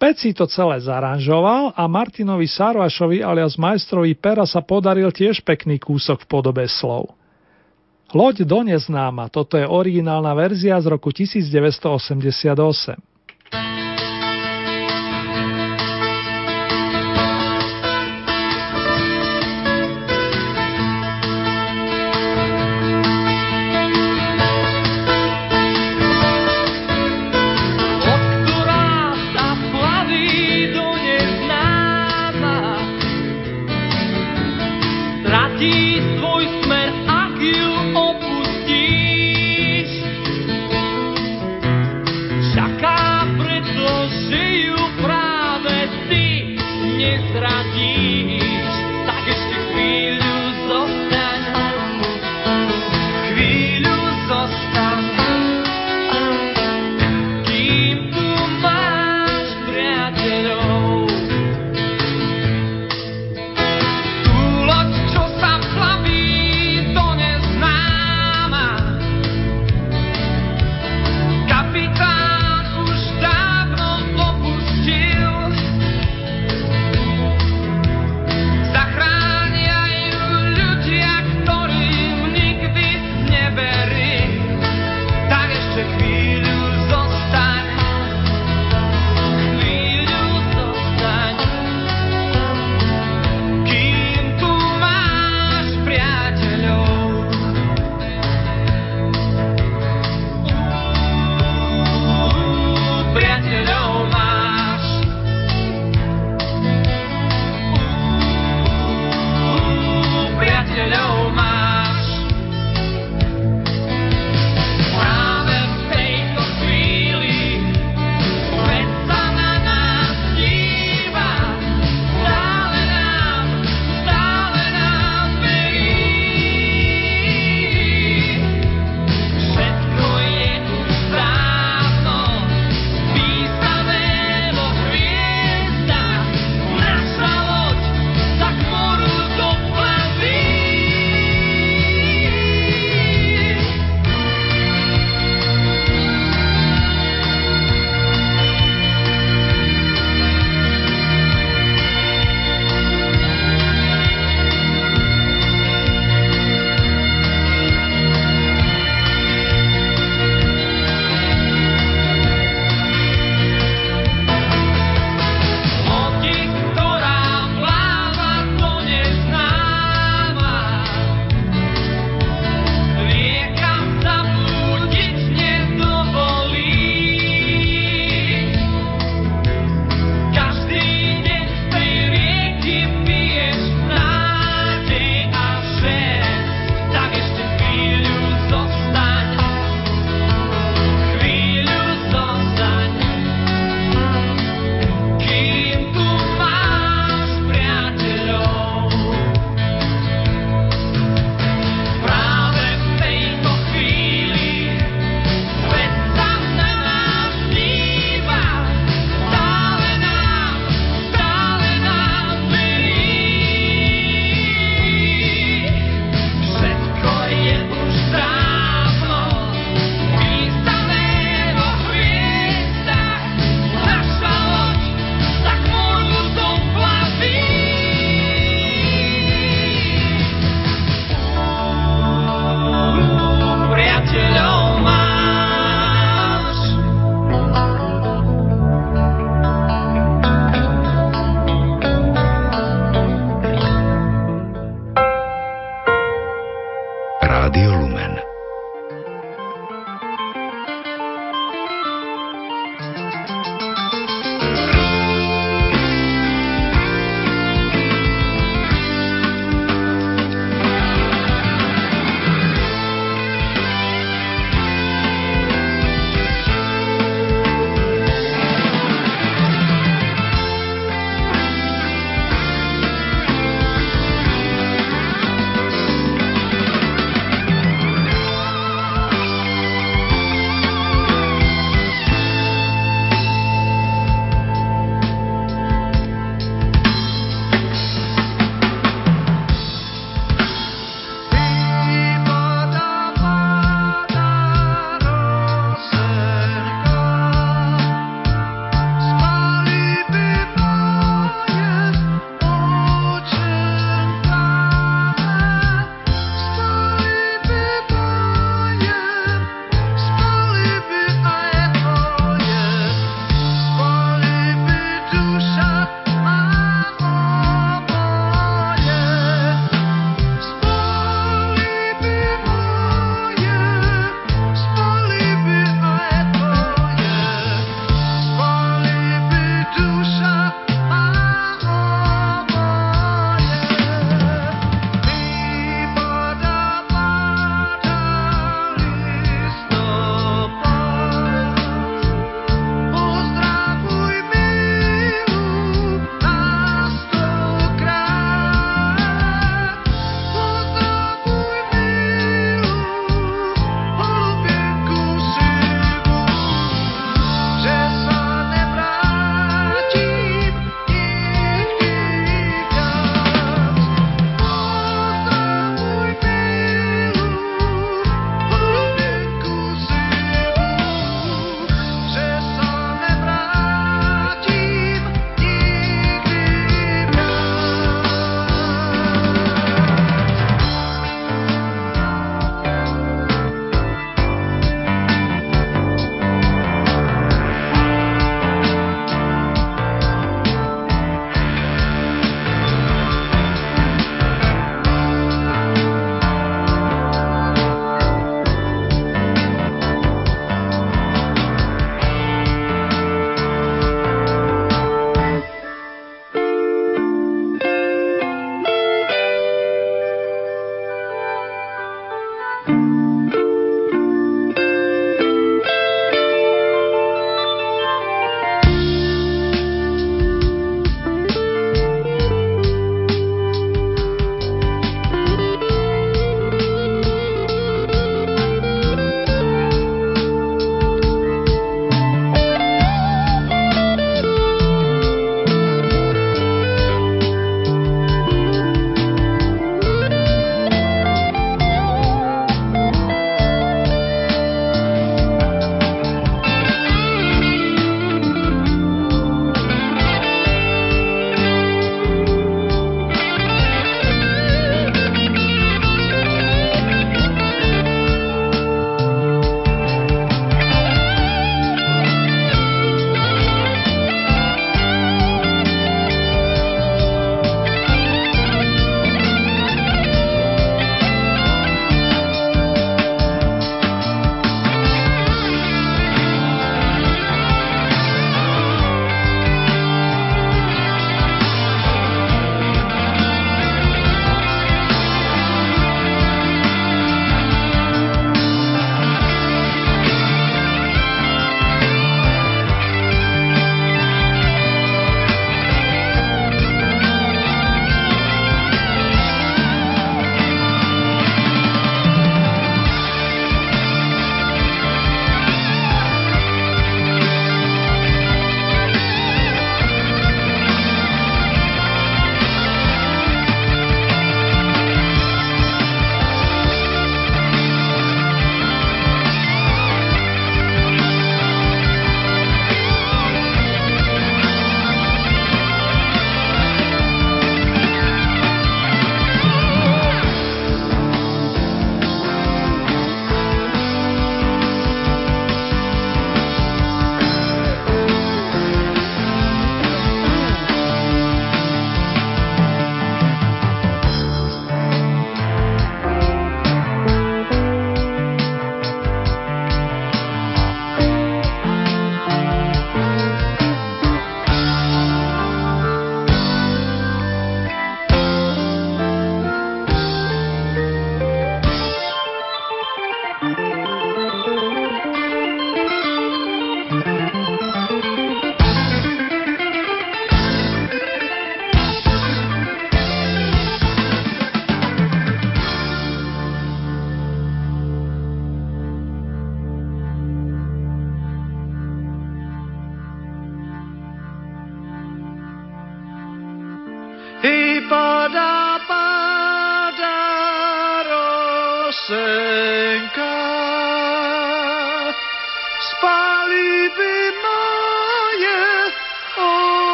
Peci 0.00 0.32
to 0.32 0.48
celé 0.48 0.80
zaranžoval 0.80 1.76
a 1.76 1.84
Martinovi 1.84 2.48
Sarvašovi 2.48 3.20
alias 3.20 3.60
majstrovi 3.60 4.16
Pera 4.16 4.48
sa 4.48 4.64
podaril 4.64 5.12
tiež 5.12 5.44
pekný 5.44 5.76
kúsok 5.76 6.24
v 6.24 6.30
podobe 6.30 6.64
slov. 6.68 7.12
Loď 8.16 8.48
do 8.48 8.64
neznáma, 8.64 9.28
toto 9.28 9.60
je 9.60 9.68
originálna 9.68 10.32
verzia 10.32 10.80
z 10.80 10.88
roku 10.88 11.12
1988. 11.12 13.17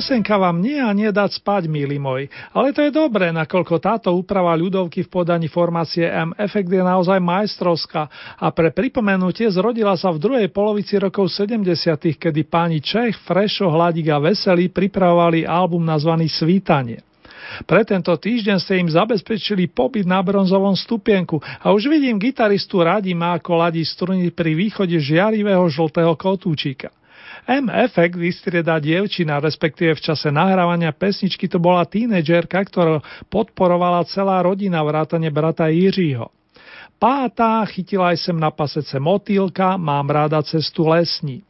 Tá 0.00 0.08
rosenka 0.16 0.40
vám 0.40 0.64
nie 0.64 0.80
a 0.80 0.96
nie 0.96 1.12
spať, 1.12 1.68
milí 1.68 2.00
moji, 2.00 2.32
ale 2.56 2.72
to 2.72 2.80
je 2.80 2.88
dobré, 2.88 3.36
nakoľko 3.36 3.76
táto 3.76 4.08
úprava 4.16 4.56
ľudovky 4.56 5.04
v 5.04 5.12
podaní 5.12 5.44
formácie 5.44 6.08
M 6.08 6.32
Effect 6.40 6.72
je 6.72 6.80
naozaj 6.80 7.20
majstrovská 7.20 8.08
a 8.40 8.48
pre 8.48 8.72
pripomenutie 8.72 9.52
zrodila 9.52 9.92
sa 10.00 10.08
v 10.08 10.24
druhej 10.24 10.48
polovici 10.48 10.96
rokov 10.96 11.28
70., 11.28 12.16
kedy 12.16 12.48
páni 12.48 12.80
Čech, 12.80 13.12
Frešo, 13.28 13.68
Hladík 13.68 14.08
a 14.08 14.16
Veselý 14.24 14.72
pripravovali 14.72 15.44
album 15.44 15.84
nazvaný 15.84 16.32
Svítanie. 16.32 17.04
Pre 17.68 17.84
tento 17.84 18.16
týždeň 18.16 18.56
ste 18.56 18.80
im 18.80 18.88
zabezpečili 18.88 19.68
pobyt 19.68 20.08
na 20.08 20.24
bronzovom 20.24 20.80
stupienku 20.80 21.44
a 21.60 21.76
už 21.76 21.92
vidím 21.92 22.16
gitaristu 22.16 22.80
Radima, 22.80 23.36
ako 23.36 23.52
ladí 23.52 23.84
struny 23.84 24.32
pri 24.32 24.56
východe 24.56 24.96
žiarivého 24.96 25.68
žltého 25.68 26.16
kotúčika. 26.16 26.88
M 27.48 27.72
Effect 27.72 28.16
vystrieda 28.16 28.76
dievčina, 28.82 29.40
respektíve 29.40 29.96
v 29.96 30.04
čase 30.04 30.28
nahrávania 30.28 30.92
pesničky 30.92 31.48
to 31.48 31.56
bola 31.56 31.86
tínedžerka, 31.88 32.60
ktorú 32.60 33.00
podporovala 33.32 34.04
celá 34.08 34.44
rodina 34.44 34.84
vrátane 34.84 35.32
brata 35.32 35.68
Jiřího. 35.72 36.28
Pátá 37.00 37.64
chytila 37.64 38.12
aj 38.12 38.28
sem 38.28 38.36
na 38.36 38.52
pasece 38.52 39.00
motýlka, 39.00 39.80
mám 39.80 40.04
ráda 40.12 40.44
cestu 40.44 40.84
lesní. 40.84 41.40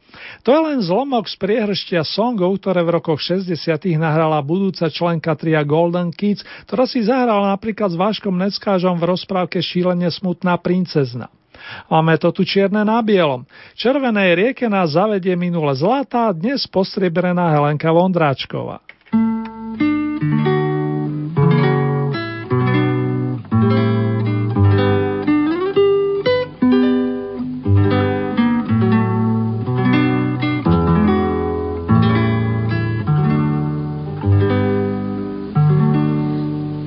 To 0.47 0.55
je 0.55 0.61
len 0.63 0.79
zlomok 0.79 1.27
z 1.27 1.35
priehrštia 1.35 2.07
songov, 2.07 2.63
ktoré 2.63 2.87
v 2.87 2.95
rokoch 2.95 3.19
60. 3.19 3.51
nahrala 3.99 4.39
budúca 4.39 4.87
členka 4.87 5.35
tria 5.35 5.59
Golden 5.67 6.15
Kids, 6.15 6.47
ktorá 6.71 6.87
si 6.87 7.03
zahrala 7.03 7.51
napríklad 7.51 7.91
s 7.91 7.99
Váškom 7.99 8.31
Neckážom 8.39 8.95
v 8.95 9.11
rozprávke 9.11 9.59
Šílenie 9.59 10.07
smutná 10.07 10.55
princezna. 10.55 11.27
Máme 11.91 12.17
to 12.17 12.31
tu 12.31 12.47
čierne 12.47 12.81
na 12.87 13.03
bielom. 13.03 13.43
Červenej 13.75 14.35
rieke 14.37 14.65
nás 14.71 14.95
zavedie 14.95 15.35
minule 15.35 15.75
zlatá, 15.75 16.31
dnes 16.31 16.65
postrieberená 16.69 17.51
Helenka 17.51 17.91
Vondráčková. 17.91 18.79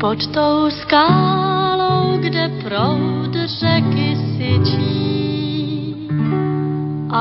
Pod 0.04 0.20
tou 0.30 0.70
skálou, 0.70 2.20
kde 2.20 2.52
proud 2.62 3.03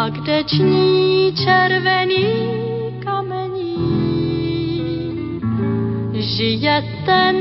a 0.04 0.10
kde 0.10 0.43
ční 0.43 1.34
červený 1.43 2.26
kamení. 3.04 3.76
Žije 6.14 6.84
ten, 7.06 7.36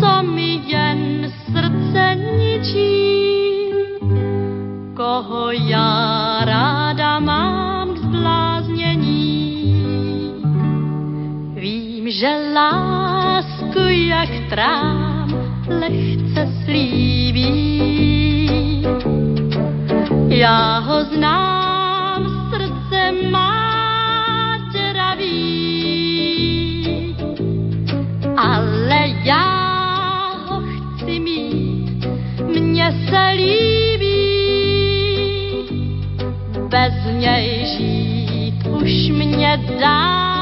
co 0.00 0.22
mi 0.22 0.60
jen 0.66 1.32
srdce 1.50 2.16
ničí, 2.36 3.70
koho 4.96 5.50
já 5.50 6.38
ráda 6.44 7.18
mám 7.18 7.94
k 7.94 7.98
zbláznění. 7.98 9.24
Vím, 11.54 12.10
že 12.10 12.50
lásku 12.54 13.78
jak 13.88 14.28
trám 14.50 15.28
lehce 15.68 16.48
slíbí 16.64 17.74
já 20.34 20.78
ho 20.78 21.04
znám, 21.04 21.53
srdce 23.14 23.30
má 23.30 24.58
děravý, 24.72 26.24
ale 28.36 29.08
já 29.24 30.32
ho 30.48 30.60
chci 30.60 31.20
mít, 31.20 32.06
mně 32.60 32.92
se 33.08 33.30
líbí, 33.36 34.14
bez 36.68 36.94
něj 37.12 37.66
žít. 37.78 38.66
Už 38.66 39.08
mě 39.08 39.60
dál 39.80 40.33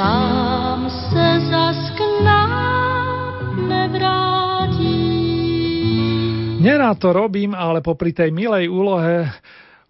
sám 0.00 0.88
se 0.88 1.26
zas 1.52 1.76
k 1.92 2.00
nám 2.24 3.68
nevrátí. 3.68 4.96
Nerád 6.60 6.98
to 6.98 7.12
robím, 7.12 7.52
ale 7.52 7.84
popri 7.84 8.16
tej 8.16 8.32
milej 8.32 8.72
úlohe 8.72 9.28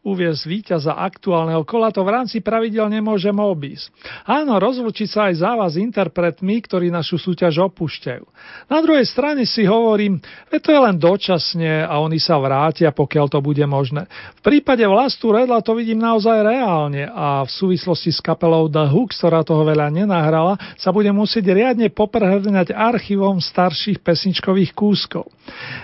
uviezť 0.01 0.43
víťaza 0.49 0.97
aktuálneho 0.97 1.61
kola, 1.69 1.93
to 1.93 2.01
v 2.01 2.13
rámci 2.17 2.41
pravidel 2.41 2.89
nemôžem 2.89 3.37
obísť. 3.37 3.93
Áno, 4.25 4.57
rozlučiť 4.57 5.09
sa 5.09 5.21
aj 5.29 5.35
za 5.45 5.53
vás 5.61 5.77
interpretmi, 5.77 6.57
ktorí 6.65 6.89
našu 6.89 7.21
súťaž 7.21 7.69
opúšťajú. 7.69 8.25
Na 8.73 8.81
druhej 8.81 9.05
strane 9.05 9.45
si 9.45 9.69
hovorím, 9.69 10.17
že 10.49 10.59
to 10.65 10.73
je 10.73 10.81
len 10.81 10.97
dočasne 10.97 11.85
a 11.85 12.01
oni 12.01 12.17
sa 12.17 12.41
vrátia, 12.41 12.89
pokiaľ 12.97 13.27
to 13.29 13.45
bude 13.45 13.61
možné. 13.69 14.09
V 14.41 14.43
prípade 14.45 14.81
Vlastu 14.89 15.37
Redla 15.37 15.61
to 15.61 15.77
vidím 15.77 16.01
naozaj 16.01 16.49
reálne 16.49 17.05
a 17.05 17.45
v 17.45 17.51
súvislosti 17.53 18.09
s 18.09 18.25
kapelou 18.25 18.73
The 18.73 18.89
Hooks, 18.89 19.21
ktorá 19.21 19.45
toho 19.45 19.69
veľa 19.69 19.93
nenahrala, 19.93 20.57
sa 20.81 20.97
bude 20.97 21.13
musieť 21.13 21.53
riadne 21.53 21.93
poprhrňať 21.93 22.73
archívom 22.73 23.37
starších 23.37 24.01
pesničkových 24.01 24.73
kúskov. 24.73 25.29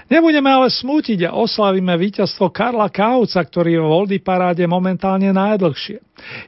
Nebudeme 0.08 0.48
ale 0.48 0.72
smútiť 0.72 1.28
a 1.28 1.36
oslavíme 1.36 1.92
víťazstvo 2.00 2.48
Karla 2.48 2.88
Kauca, 2.88 3.42
ktorý 3.44 3.76
je 3.76 3.82
Oldy 4.06 4.22
paráde 4.22 4.62
momentálne 4.70 5.34
najdlhšie. 5.34 5.98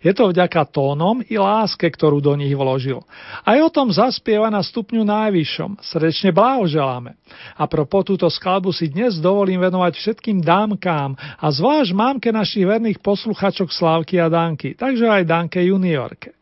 Je 0.07 0.15
to 0.15 0.31
vďaka 0.31 0.63
tónom 0.71 1.27
i 1.27 1.35
láske, 1.35 1.91
ktorú 1.91 2.23
do 2.23 2.39
nich 2.39 2.55
vložil. 2.55 3.03
Aj 3.43 3.59
o 3.59 3.67
tom 3.67 3.91
zaspieva 3.91 4.47
na 4.47 4.63
stupňu 4.63 5.03
najvyššom. 5.03 5.83
Srdečne 5.83 6.31
blahoželáme. 6.31 7.19
A 7.59 7.67
propos 7.67 8.07
túto 8.07 8.31
skladbu 8.31 8.71
si 8.71 8.95
dnes 8.95 9.19
dovolím 9.19 9.59
venovať 9.59 9.91
všetkým 9.99 10.39
dámkám 10.39 11.19
a 11.19 11.47
zvlášť 11.51 11.91
mámke 11.99 12.31
našich 12.31 12.63
verných 12.63 13.03
posluchačok 13.03 13.75
Slávky 13.75 14.23
a 14.23 14.31
Danky, 14.31 14.79
takže 14.79 15.11
aj 15.11 15.27
Danke 15.27 15.59
juniorke. 15.59 16.38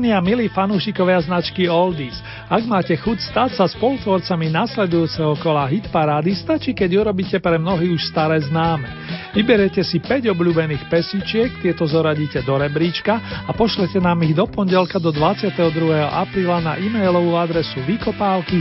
Vážení 0.00 0.16
a 0.16 0.24
milí 0.24 0.48
fanúšikovia 0.48 1.20
značky 1.20 1.68
Oldies, 1.68 2.16
ak 2.48 2.64
máte 2.64 2.96
chuť 2.96 3.20
stať 3.20 3.50
sa 3.52 3.68
spolutvorcami 3.68 4.48
nasledujúceho 4.48 5.36
kola 5.44 5.68
hitparády, 5.68 6.32
stačí, 6.40 6.72
keď 6.72 7.04
urobíte 7.04 7.36
pre 7.36 7.60
mnohých 7.60 8.00
už 8.00 8.08
staré 8.08 8.40
známe. 8.40 8.88
Vyberete 9.36 9.84
si 9.84 10.00
5 10.00 10.32
obľúbených 10.32 10.88
pesičiek, 10.88 11.52
tieto 11.60 11.84
zoradíte 11.84 12.40
do 12.40 12.56
rebríčka 12.56 13.44
a 13.44 13.52
pošlete 13.52 14.00
nám 14.00 14.24
ich 14.24 14.32
do 14.32 14.48
pondelka 14.48 14.96
do 14.96 15.12
22. 15.12 15.68
apríla 16.08 16.64
na 16.64 16.80
e-mailovú 16.80 17.36
adresu 17.36 17.84
vykopávky 17.84 18.56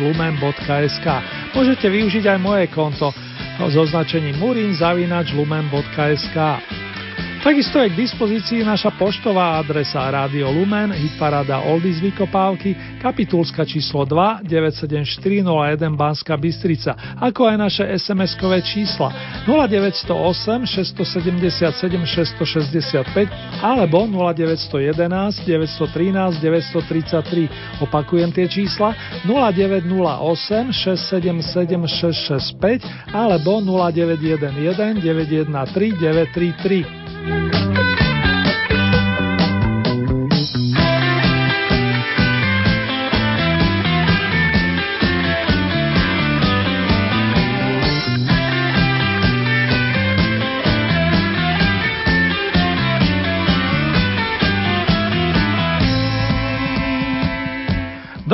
lumen.sk. 0.00 1.06
Môžete 1.52 1.84
využiť 1.84 2.32
aj 2.32 2.38
moje 2.40 2.64
konto 2.72 3.12
s 3.60 3.74
označením 3.76 4.40
murin 4.40 4.72
zavináč 4.72 5.36
lumen.sk. 5.36 6.36
Takisto 7.42 7.82
je 7.82 7.90
k 7.90 7.98
dispozícii 8.06 8.62
naša 8.62 8.94
poštová 8.94 9.58
adresa 9.58 9.98
Rádio 10.06 10.46
Lumen, 10.54 10.94
hitparáda 10.94 11.66
Oldies 11.66 11.98
Vykopávky, 11.98 13.02
kapitulska 13.02 13.66
číslo 13.66 14.06
2 14.06 14.46
97401 14.46 15.90
Banska 15.98 16.38
Bystrica, 16.38 16.94
ako 17.18 17.50
aj 17.50 17.56
naše 17.58 17.82
SMS-kové 17.98 18.62
čísla 18.62 19.10
0908 19.50 20.70
677 20.70 22.06
665 23.10 23.26
alebo 23.58 24.06
0911 24.06 25.42
913 25.42 26.38
933. 26.38 27.82
Opakujem 27.82 28.30
tie 28.30 28.46
čísla 28.46 28.94
0908 29.26 30.70
677 30.70 31.90
665 31.90 32.86
alebo 33.10 33.58
0911 33.58 35.02
913 35.02 35.74
933. 35.74 37.01
Thank 37.24 37.54
you. 37.54 37.71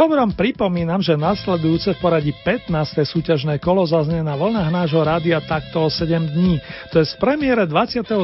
Dobrom 0.08 0.32
pripomínam, 0.32 1.04
že 1.04 1.20
nasledujúce 1.20 1.92
v 1.92 2.00
poradí 2.00 2.32
15. 2.32 2.72
súťažné 2.96 3.60
kolo 3.60 3.84
zaznie 3.84 4.24
na 4.24 4.40
vlnách 4.40 4.72
nášho 4.72 5.04
rádia 5.04 5.36
takto 5.44 5.84
o 5.84 5.92
7 5.92 6.32
dní. 6.32 6.64
To 6.96 7.04
je 7.04 7.12
z 7.12 7.14
premiére 7.20 7.68
23. 7.68 8.16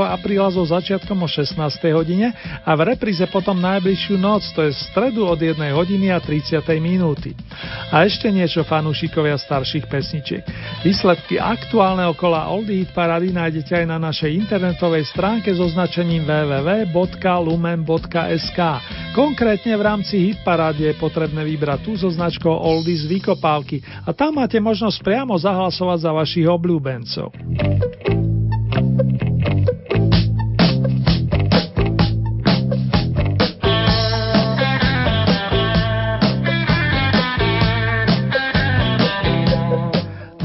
apríla 0.00 0.48
so 0.48 0.64
začiatkom 0.64 1.20
o 1.20 1.28
16. 1.28 1.60
hodine 1.92 2.32
a 2.64 2.72
v 2.72 2.88
repríze 2.88 3.20
potom 3.28 3.60
najbližšiu 3.60 4.16
noc, 4.16 4.48
to 4.56 4.64
je 4.64 4.72
v 4.72 4.80
stredu 4.88 5.28
od 5.28 5.36
1 5.36 5.60
hodiny 5.76 6.08
a 6.08 6.24
30. 6.24 6.56
minúty. 6.80 7.36
A 7.92 8.08
ešte 8.08 8.32
niečo 8.32 8.64
fanúšikovia 8.64 9.36
starších 9.36 9.92
pesničiek. 9.92 10.40
Výsledky 10.88 11.36
aktuálneho 11.36 12.16
kola 12.16 12.48
Oldie 12.48 12.80
Hit 12.80 12.96
Parady 12.96 13.36
nájdete 13.36 13.84
aj 13.84 13.84
na 13.84 14.00
našej 14.00 14.40
internetovej 14.40 15.04
stránke 15.12 15.52
so 15.52 15.68
značením 15.68 16.24
www.lumen.sk. 16.24 18.60
Konkrétne 19.12 19.76
v 19.76 19.82
rámci 19.84 20.32
Hit 20.32 20.40
Parády 20.40 20.88
je 20.88 20.96
potrebné 20.96 21.25
vybrať 21.32 21.78
tú 21.82 21.98
so 21.98 22.06
značkou 22.12 22.52
Oldies 22.52 23.08
Vykopávky 23.08 23.82
a 24.04 24.12
tam 24.14 24.38
máte 24.38 24.60
možnosť 24.62 25.02
priamo 25.02 25.34
zahlasovať 25.34 25.98
za 26.04 26.10
vašich 26.14 26.46
obľúbencov. 26.46 27.32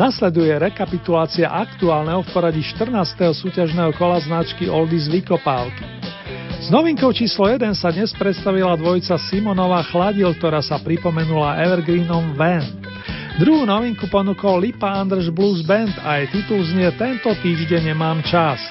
Nasleduje 0.02 0.50
rekapitulácia 0.58 1.46
aktuálneho 1.46 2.26
v 2.26 2.30
poradí 2.34 2.66
14. 2.66 3.38
súťažného 3.38 3.94
kola 4.02 4.18
značky 4.18 4.66
Oldies 4.66 5.06
Vykopávky. 5.06 5.86
S 6.62 6.70
novinkou 6.70 7.09
číslo 7.09 7.49
1 7.49 7.74
sa 7.74 7.89
dnes 7.89 8.14
predstavila 8.14 8.78
dvojica 8.78 9.18
Simonova 9.18 9.82
Chladil, 9.82 10.30
ktorá 10.38 10.62
sa 10.62 10.78
pripomenula 10.78 11.57
Evergreenom 11.57 12.38
Van. 12.38 12.62
Druhú 13.41 13.66
novinku 13.66 14.05
ponúkol 14.05 14.70
Lipa 14.70 14.93
Anders 14.93 15.34
Blues 15.34 15.66
Band 15.66 15.89
a 16.05 16.22
jej 16.22 16.30
titul 16.30 16.62
znie 16.62 16.93
Tento 17.01 17.34
týždeň 17.34 17.89
nemám 17.89 18.22
čas. 18.22 18.62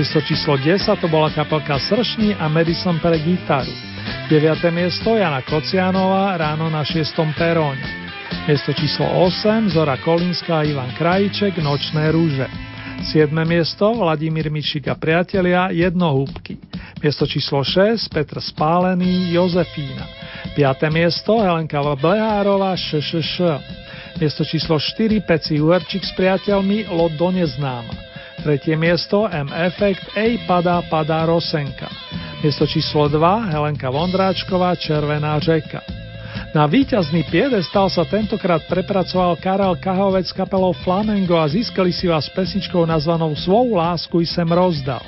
Miesto 0.00 0.24
číslo 0.24 0.56
10 0.56 0.88
to 1.04 1.04
bola 1.12 1.28
kapelka 1.28 1.76
Sršní 1.76 2.32
a 2.40 2.48
Madison 2.48 2.96
pre 2.96 3.20
gitaru. 3.20 3.76
9. 4.32 4.64
miesto 4.72 5.12
Jana 5.12 5.44
Kocianová 5.44 6.32
ráno 6.32 6.72
na 6.72 6.80
6. 6.80 7.12
peróne. 7.36 7.84
Miesto 8.48 8.72
číslo 8.72 9.04
8 9.04 9.68
Zora 9.68 10.00
Kolinská 10.00 10.64
a 10.64 10.64
Ivan 10.64 10.96
Krajíček 10.96 11.60
Nočné 11.60 12.08
rúže. 12.08 12.67
7. 13.02 13.30
miesto 13.46 13.94
Vladimír 13.94 14.50
Mišik 14.50 14.90
a 14.90 14.98
priatelia 14.98 15.70
Jednohúbky. 15.70 16.58
Miesto 16.98 17.30
číslo 17.30 17.62
6 17.62 18.10
Petr 18.10 18.42
Spálený 18.42 19.30
Jozefína. 19.30 20.06
5. 20.58 20.90
miesto 20.90 21.38
Helenka 21.38 21.78
Blehárová 21.94 22.74
ŠŠŠ. 22.74 23.62
Miesto 24.18 24.42
číslo 24.42 24.82
4 24.82 25.22
Peci 25.22 25.62
Uherčík 25.62 26.02
s 26.02 26.12
priateľmi 26.18 26.90
Lodo 26.90 27.30
neznáma. 27.30 27.94
3. 28.42 28.74
miesto 28.74 29.30
M 29.30 29.46
Effect 29.54 30.18
Ej 30.18 30.42
padá 30.50 30.82
padá 30.90 31.22
Rosenka. 31.22 31.86
Miesto 32.42 32.66
číslo 32.66 33.06
2 33.06 33.54
Helenka 33.54 33.94
Vondráčková 33.94 34.74
Červená 34.74 35.38
řeka. 35.38 35.97
Na 36.56 36.64
víťazný 36.64 37.28
piedestal 37.28 37.92
sa 37.92 38.08
tentokrát 38.08 38.64
prepracoval 38.64 39.36
Karel 39.36 39.76
Kahovec 39.76 40.32
s 40.32 40.32
kapelou 40.32 40.72
Flamengo 40.72 41.36
a 41.36 41.44
získali 41.44 41.92
si 41.92 42.08
vás 42.08 42.24
pesničkou 42.32 42.88
nazvanou 42.88 43.36
Svou 43.36 43.76
lásku 43.76 44.24
i 44.24 44.26
sem 44.26 44.48
rozdal. 44.48 45.04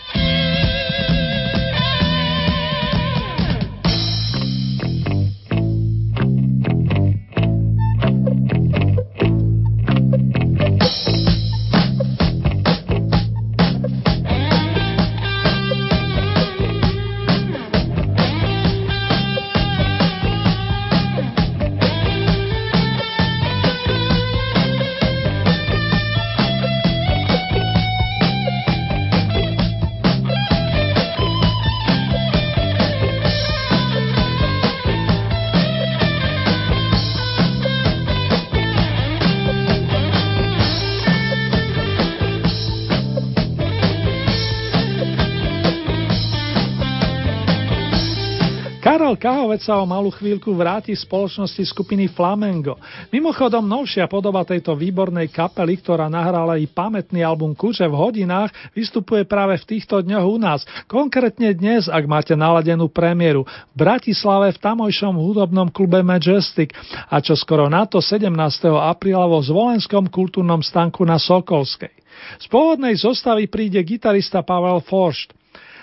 Karel 49.00 49.16
Kahovec 49.16 49.64
sa 49.64 49.80
o 49.80 49.88
malú 49.88 50.12
chvíľku 50.12 50.52
vráti 50.52 50.92
v 50.92 51.00
spoločnosti 51.00 51.64
skupiny 51.72 52.12
Flamengo. 52.12 52.76
Mimochodom, 53.08 53.64
novšia 53.64 54.04
podoba 54.04 54.44
tejto 54.44 54.76
výbornej 54.76 55.32
kapely, 55.32 55.80
ktorá 55.80 56.12
nahrala 56.12 56.60
i 56.60 56.68
pamätný 56.68 57.24
album 57.24 57.56
Kuče 57.56 57.88
v 57.88 57.96
hodinách, 57.96 58.52
vystupuje 58.76 59.24
práve 59.24 59.56
v 59.56 59.64
týchto 59.72 60.04
dňoch 60.04 60.26
u 60.28 60.36
nás. 60.36 60.68
Konkrétne 60.84 61.56
dnes, 61.56 61.88
ak 61.88 62.04
máte 62.04 62.36
naladenú 62.36 62.92
premiéru, 62.92 63.48
v 63.72 63.88
Bratislave 63.88 64.52
v 64.52 64.68
tamojšom 64.68 65.16
hudobnom 65.16 65.72
klube 65.72 66.04
Majestic 66.04 66.76
a 67.08 67.24
čo 67.24 67.32
skoro 67.32 67.72
na 67.72 67.88
to 67.88 68.04
17. 68.04 68.28
apríla 68.68 69.24
vo 69.24 69.40
Zvolenskom 69.40 70.12
kultúrnom 70.12 70.60
stanku 70.60 71.08
na 71.08 71.16
Sokolskej. 71.16 71.96
Z 72.36 72.52
pôvodnej 72.52 73.00
zostavy 73.00 73.48
príde 73.48 73.80
gitarista 73.80 74.44
Pavel 74.44 74.84
Foršt. 74.84 75.39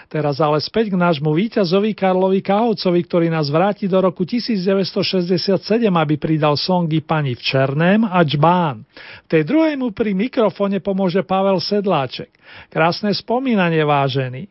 Teraz 0.07 0.39
ale 0.39 0.63
späť 0.63 0.95
k 0.95 0.99
nášmu 0.99 1.35
víťazovi 1.35 1.91
Karlovi 1.91 2.39
Kahovcovi, 2.39 2.99
ktorý 3.03 3.27
nás 3.27 3.51
vráti 3.51 3.91
do 3.91 3.99
roku 3.99 4.23
1967, 4.23 5.59
aby 5.83 6.15
pridal 6.15 6.55
songy 6.55 7.03
Pani 7.03 7.35
v 7.35 7.41
Černém 7.43 8.07
a 8.07 8.23
Čbán. 8.23 8.87
V 9.23 9.27
tej 9.27 9.43
druhej 9.43 9.75
mu 9.75 9.91
pri 9.91 10.15
mikrofone 10.15 10.79
pomôže 10.79 11.27
Pavel 11.27 11.59
Sedláček. 11.59 12.31
Krásne 12.71 13.11
spomínanie, 13.11 13.83
vážený. 13.83 14.47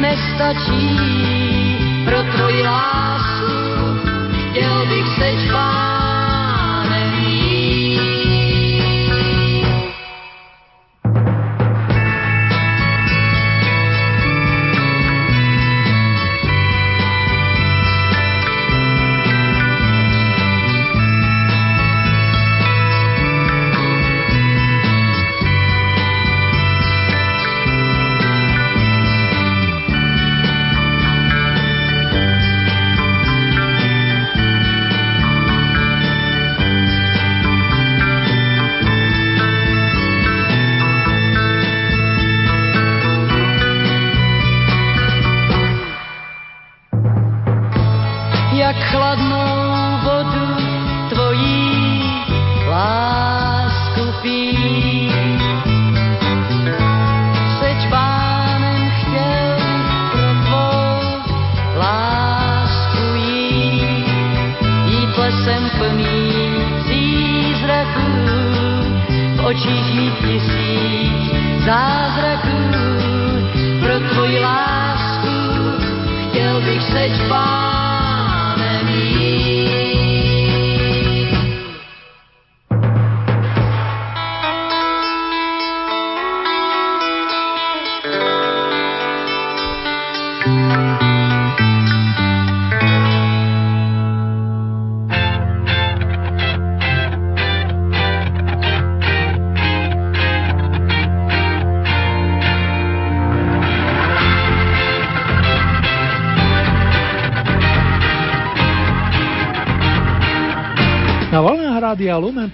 Nestačí 0.00 0.98
pro 2.04 2.22
tvoji 2.22 2.62
lásku 2.62 3.60
Rádia 4.60 4.82
Lumen 4.82 5.89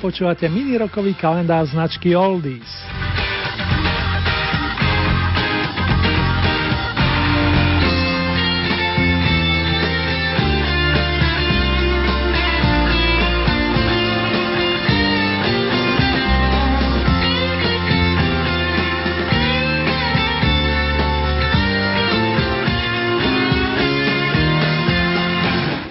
počúvate 0.07 0.47
mini 0.47 0.79
rokový 0.79 1.19
kalendár 1.19 1.67
značky 1.67 2.15
Oldies. 2.15 2.96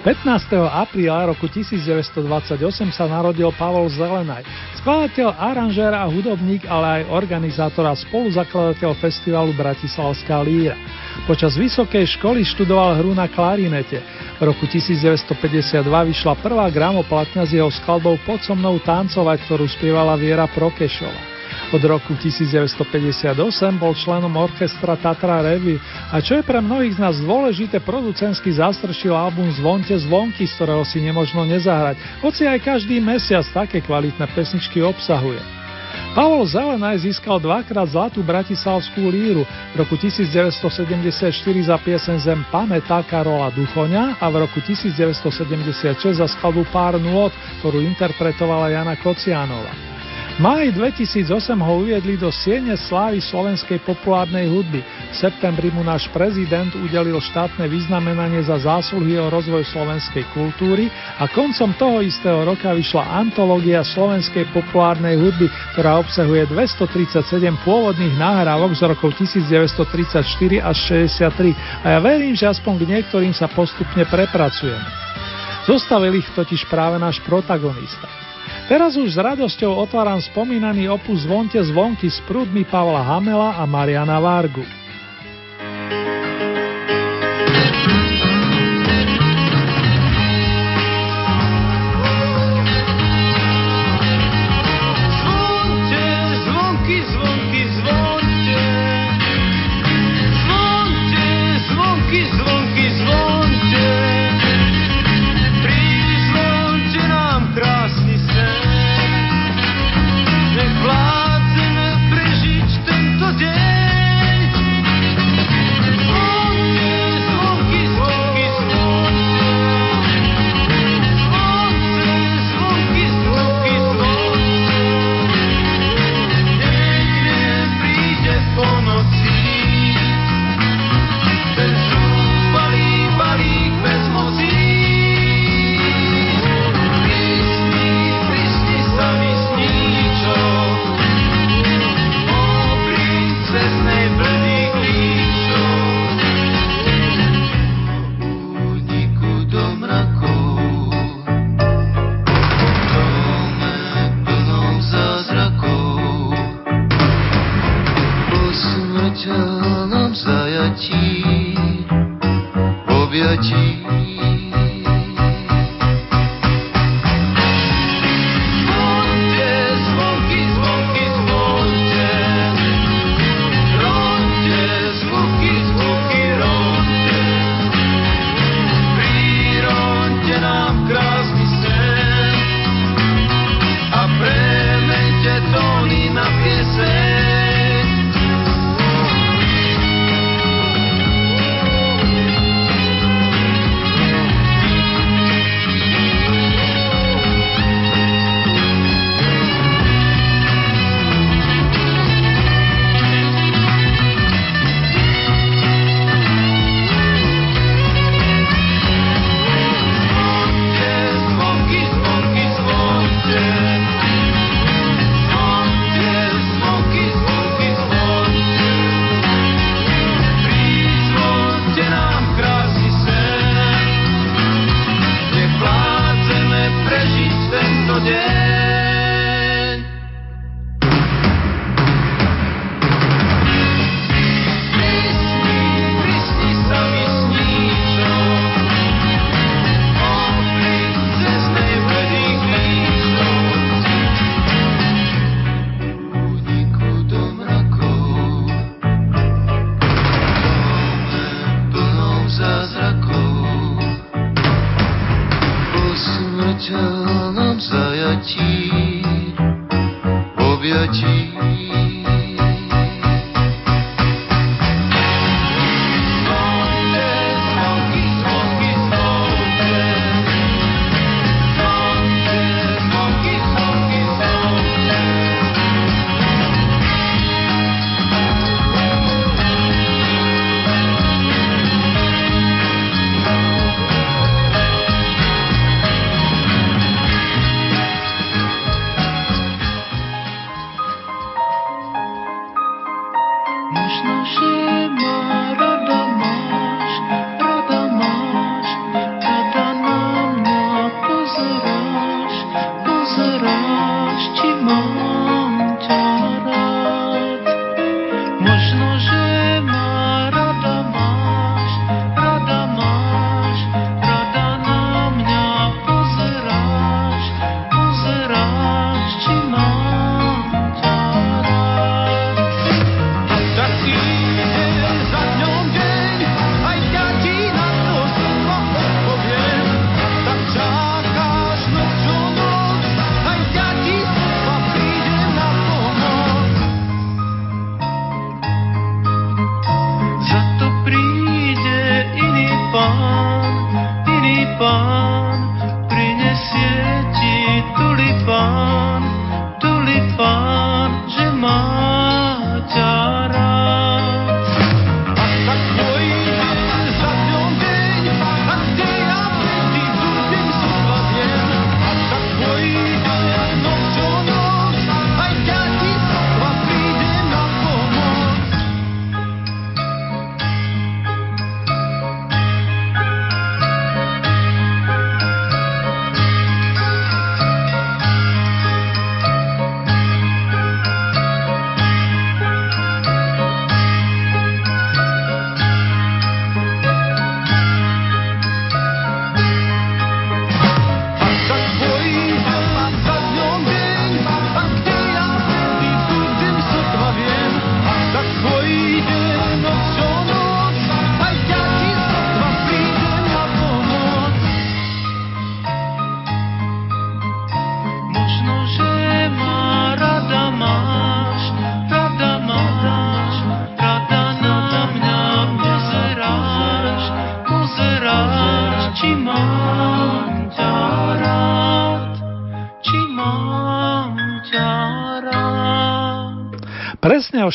15. 0.06 0.54
apríla 0.70 1.26
roku 1.26 1.50
1928 1.50 2.22
sa 2.94 3.10
narodil 3.10 3.50
Pavol 3.58 3.90
Zelenaj, 3.90 4.46
skladateľ, 4.78 5.34
aranžér 5.34 5.98
a 5.98 6.06
hudobník, 6.06 6.62
ale 6.70 7.02
aj 7.02 7.10
organizátor 7.10 7.90
a 7.90 7.98
spoluzakladateľ 7.98 8.94
festivalu 9.02 9.50
Bratislavská 9.58 10.38
líra. 10.46 10.78
Počas 11.26 11.58
vysokej 11.58 12.06
školy 12.22 12.46
študoval 12.46 13.02
hru 13.02 13.18
na 13.18 13.26
klarinete. 13.26 13.98
V 14.38 14.46
roku 14.46 14.70
1952 14.70 15.82
vyšla 15.82 16.38
prvá 16.38 16.70
gramoplatňa 16.70 17.42
s 17.42 17.58
jeho 17.58 17.74
skladbou 17.74 18.14
Pod 18.22 18.38
so 18.46 18.54
mnou 18.54 18.78
tancovať, 18.78 19.42
ktorú 19.50 19.66
spievala 19.66 20.14
Viera 20.14 20.46
Prokešova. 20.46 21.35
Od 21.74 21.82
roku 21.82 22.14
1958 22.14 23.34
bol 23.74 23.90
členom 23.98 24.30
orchestra 24.38 24.94
Tatra 24.94 25.42
Revy. 25.42 25.82
A 26.14 26.22
čo 26.22 26.38
je 26.38 26.46
pre 26.46 26.62
mnohých 26.62 26.94
z 26.94 27.02
nás 27.02 27.18
dôležité, 27.18 27.82
producensky 27.82 28.54
zastršil 28.54 29.10
album 29.10 29.50
Zvonte 29.50 29.98
zvonky, 29.98 30.46
z 30.46 30.54
ktorého 30.54 30.86
si 30.86 31.02
nemožno 31.02 31.42
nezahrať, 31.42 31.98
hoci 32.22 32.46
aj 32.46 32.62
každý 32.62 33.02
mesiac 33.02 33.42
také 33.50 33.82
kvalitné 33.82 34.30
pesničky 34.30 34.78
obsahuje. 34.78 35.42
Pavol 36.14 36.46
Zelenaj 36.46 37.02
získal 37.02 37.42
dvakrát 37.42 37.90
zlatú 37.90 38.22
bratislavskú 38.22 39.10
líru. 39.10 39.42
V 39.74 39.74
roku 39.74 39.98
1974 39.98 41.34
za 41.66 41.76
piesen 41.82 42.22
Zem 42.22 42.46
pamätá 42.46 43.02
Karola 43.02 43.50
Duchoňa 43.50 44.22
a 44.22 44.26
v 44.30 44.46
roku 44.46 44.62
1976 44.62 46.22
za 46.22 46.26
skladbu 46.30 46.62
Pár 46.70 46.96
nôd, 47.02 47.34
ktorú 47.58 47.82
interpretovala 47.82 48.70
Jana 48.70 48.94
Kocianova 49.02 49.95
máji 50.36 50.68
2008 50.72 51.56
ho 51.56 51.72
uviedli 51.80 52.20
do 52.20 52.28
Siene 52.28 52.76
slávy 52.76 53.24
slovenskej 53.24 53.80
populárnej 53.84 54.48
hudby. 54.52 54.84
V 54.84 55.14
septembri 55.16 55.72
mu 55.72 55.80
náš 55.80 56.12
prezident 56.12 56.68
udelil 56.76 57.16
štátne 57.16 57.64
vyznamenanie 57.64 58.44
za 58.44 58.60
zásluhy 58.60 59.16
o 59.16 59.32
rozvoj 59.32 59.64
slovenskej 59.72 60.28
kultúry 60.36 60.92
a 61.16 61.24
koncom 61.32 61.72
toho 61.80 62.04
istého 62.04 62.44
roka 62.44 62.68
vyšla 62.76 63.16
antológia 63.16 63.80
slovenskej 63.80 64.52
populárnej 64.52 65.16
hudby, 65.16 65.48
ktorá 65.72 66.04
obsahuje 66.04 66.44
237 66.52 67.64
pôvodných 67.64 68.14
nahrávok 68.20 68.76
z 68.76 68.82
rokov 68.92 69.16
1934 69.16 70.20
až 70.60 70.76
63 71.16 71.56
a 71.80 71.86
ja 71.96 71.98
verím, 72.04 72.36
že 72.36 72.44
aspoň 72.44 72.84
k 72.84 72.88
niektorým 72.92 73.32
sa 73.32 73.48
postupne 73.48 74.04
prepracujeme. 74.04 74.84
Zostavil 75.64 76.20
ich 76.20 76.28
totiž 76.36 76.68
práve 76.68 77.00
náš 77.00 77.24
protagonista. 77.24 78.25
Teraz 78.66 78.98
už 78.98 79.14
s 79.14 79.18
radosťou 79.22 79.78
otváram 79.78 80.18
spomínaný 80.18 80.90
opus 80.90 81.22
Zvonte 81.22 81.62
zvonky 81.70 82.10
s 82.10 82.18
prúdmi 82.26 82.66
Pavla 82.66 82.98
Hamela 82.98 83.54
a 83.54 83.62
Mariana 83.62 84.18
Vargu. 84.18 84.85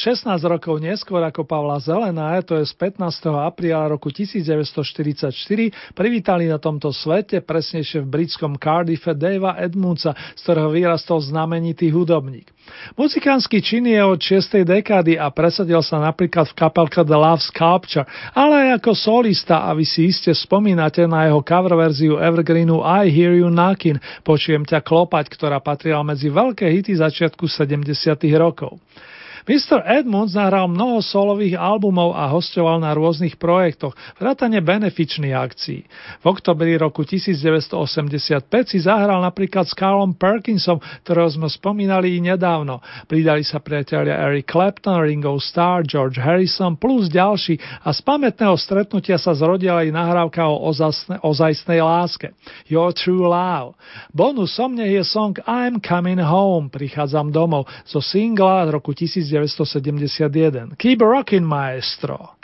16 0.02 0.41
rokov 0.49 0.82
neskôr 0.82 1.22
ako 1.22 1.45
Pavla 1.45 1.78
Zelená, 1.78 2.34
to 2.41 2.57
je 2.57 2.65
z 2.65 2.73
15. 2.73 3.22
apríla 3.38 3.86
roku 3.86 4.10
1944, 4.10 5.30
privítali 5.94 6.49
na 6.49 6.57
tomto 6.57 6.90
svete, 6.90 7.38
presnejšie 7.45 8.02
v 8.02 8.10
britskom 8.10 8.57
Cardiffe, 8.57 9.14
Davea 9.14 9.61
Edmundsa, 9.61 10.18
z 10.34 10.41
ktorého 10.41 10.73
vyrastol 10.73 11.22
znamenitý 11.22 11.94
hudobník. 11.94 12.49
Muzikánsky 12.98 13.61
čin 13.61 13.86
je 13.86 14.02
od 14.02 14.18
6. 14.18 14.65
dekády 14.65 15.22
a 15.22 15.30
presadil 15.30 15.86
sa 15.86 16.02
napríklad 16.02 16.49
v 16.49 16.57
kapelke 16.57 17.06
The 17.06 17.18
Love 17.22 17.45
Sculpture, 17.45 18.10
ale 18.34 18.73
aj 18.73 18.82
ako 18.82 18.98
solista 18.98 19.69
a 19.69 19.78
vy 19.78 19.86
si 19.86 20.10
iste 20.10 20.34
spomínate 20.34 21.06
na 21.06 21.30
jeho 21.30 21.45
cover 21.45 21.78
verziu 21.78 22.18
Evergreenu 22.18 22.82
I 22.82 23.06
Hear 23.06 23.38
You 23.38 23.53
Knockin', 23.53 24.02
počujem 24.26 24.65
ťa 24.65 24.82
klopať, 24.82 25.30
ktorá 25.30 25.61
patrila 25.61 26.02
medzi 26.02 26.34
veľké 26.34 26.65
hity 26.73 26.98
začiatku 26.98 27.45
70. 27.45 27.86
rokov. 28.41 28.82
Mr. 29.49 29.81
Edmunds 29.81 30.38
nahral 30.38 30.69
mnoho 30.69 31.01
solových 31.01 31.57
albumov 31.57 32.13
a 32.13 32.30
hostoval 32.30 32.77
na 32.77 32.93
rôznych 32.93 33.41
projektoch, 33.41 33.97
vrátane 34.22 34.61
benefičných 34.61 35.34
akcií. 35.34 35.81
V 36.22 36.26
oktobri 36.26 36.77
roku 36.77 37.01
1985 37.01 38.45
si 38.69 38.80
zahral 38.85 39.22
napríklad 39.26 39.65
s 39.65 39.73
Carlom 39.73 40.13
Perkinsom, 40.13 40.77
ktorého 41.01 41.30
sme 41.34 41.49
spomínali 41.49 42.18
i 42.18 42.19
nedávno. 42.22 42.81
Pridali 43.09 43.41
sa 43.41 43.57
priatelia 43.57 44.18
Eric 44.30 44.45
Clapton, 44.49 45.01
Ringo 45.01 45.34
Starr, 45.41 45.85
George 45.85 46.22
Harrison 46.22 46.77
plus 46.77 47.09
ďalší 47.09 47.57
a 47.81 47.89
z 47.89 47.99
pamätného 48.05 48.53
stretnutia 48.57 49.18
sa 49.18 49.34
zrodila 49.34 49.81
i 49.81 49.89
nahrávka 49.89 50.45
o 50.45 50.69
ozajstnej, 50.69 51.18
ozajstnej 51.26 51.81
láske. 51.81 52.34
Your 52.69 52.93
True 52.93 53.26
Love. 53.26 53.73
Bonusom 54.13 54.77
nech 54.77 54.93
je 54.93 55.03
song 55.03 55.34
I'm 55.49 55.81
Coming 55.81 56.22
Home, 56.22 56.69
prichádzam 56.69 57.34
domov, 57.34 57.65
zo 57.89 57.99
singla 57.99 58.69
roku 58.69 58.93
1971. 59.32 60.76
Keep 60.78 61.02
rockin' 61.02 61.45
maestro. 61.45 62.36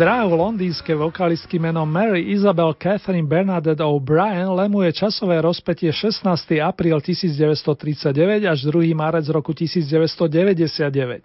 Dráhu 0.00 0.32
londýnskej 0.32 0.96
vokalistky 0.96 1.60
menom 1.60 1.84
Mary 1.84 2.32
Isabel 2.32 2.72
Catherine 2.72 3.28
Bernadette 3.28 3.84
O'Brien 3.84 4.48
lemuje 4.48 4.88
časové 4.96 5.44
rozpetie 5.44 5.92
16. 5.92 6.24
apríl 6.64 6.96
1939 7.04 8.48
až 8.48 8.64
2. 8.64 8.96
marec 8.96 9.28
roku 9.28 9.52
1999. 9.52 11.20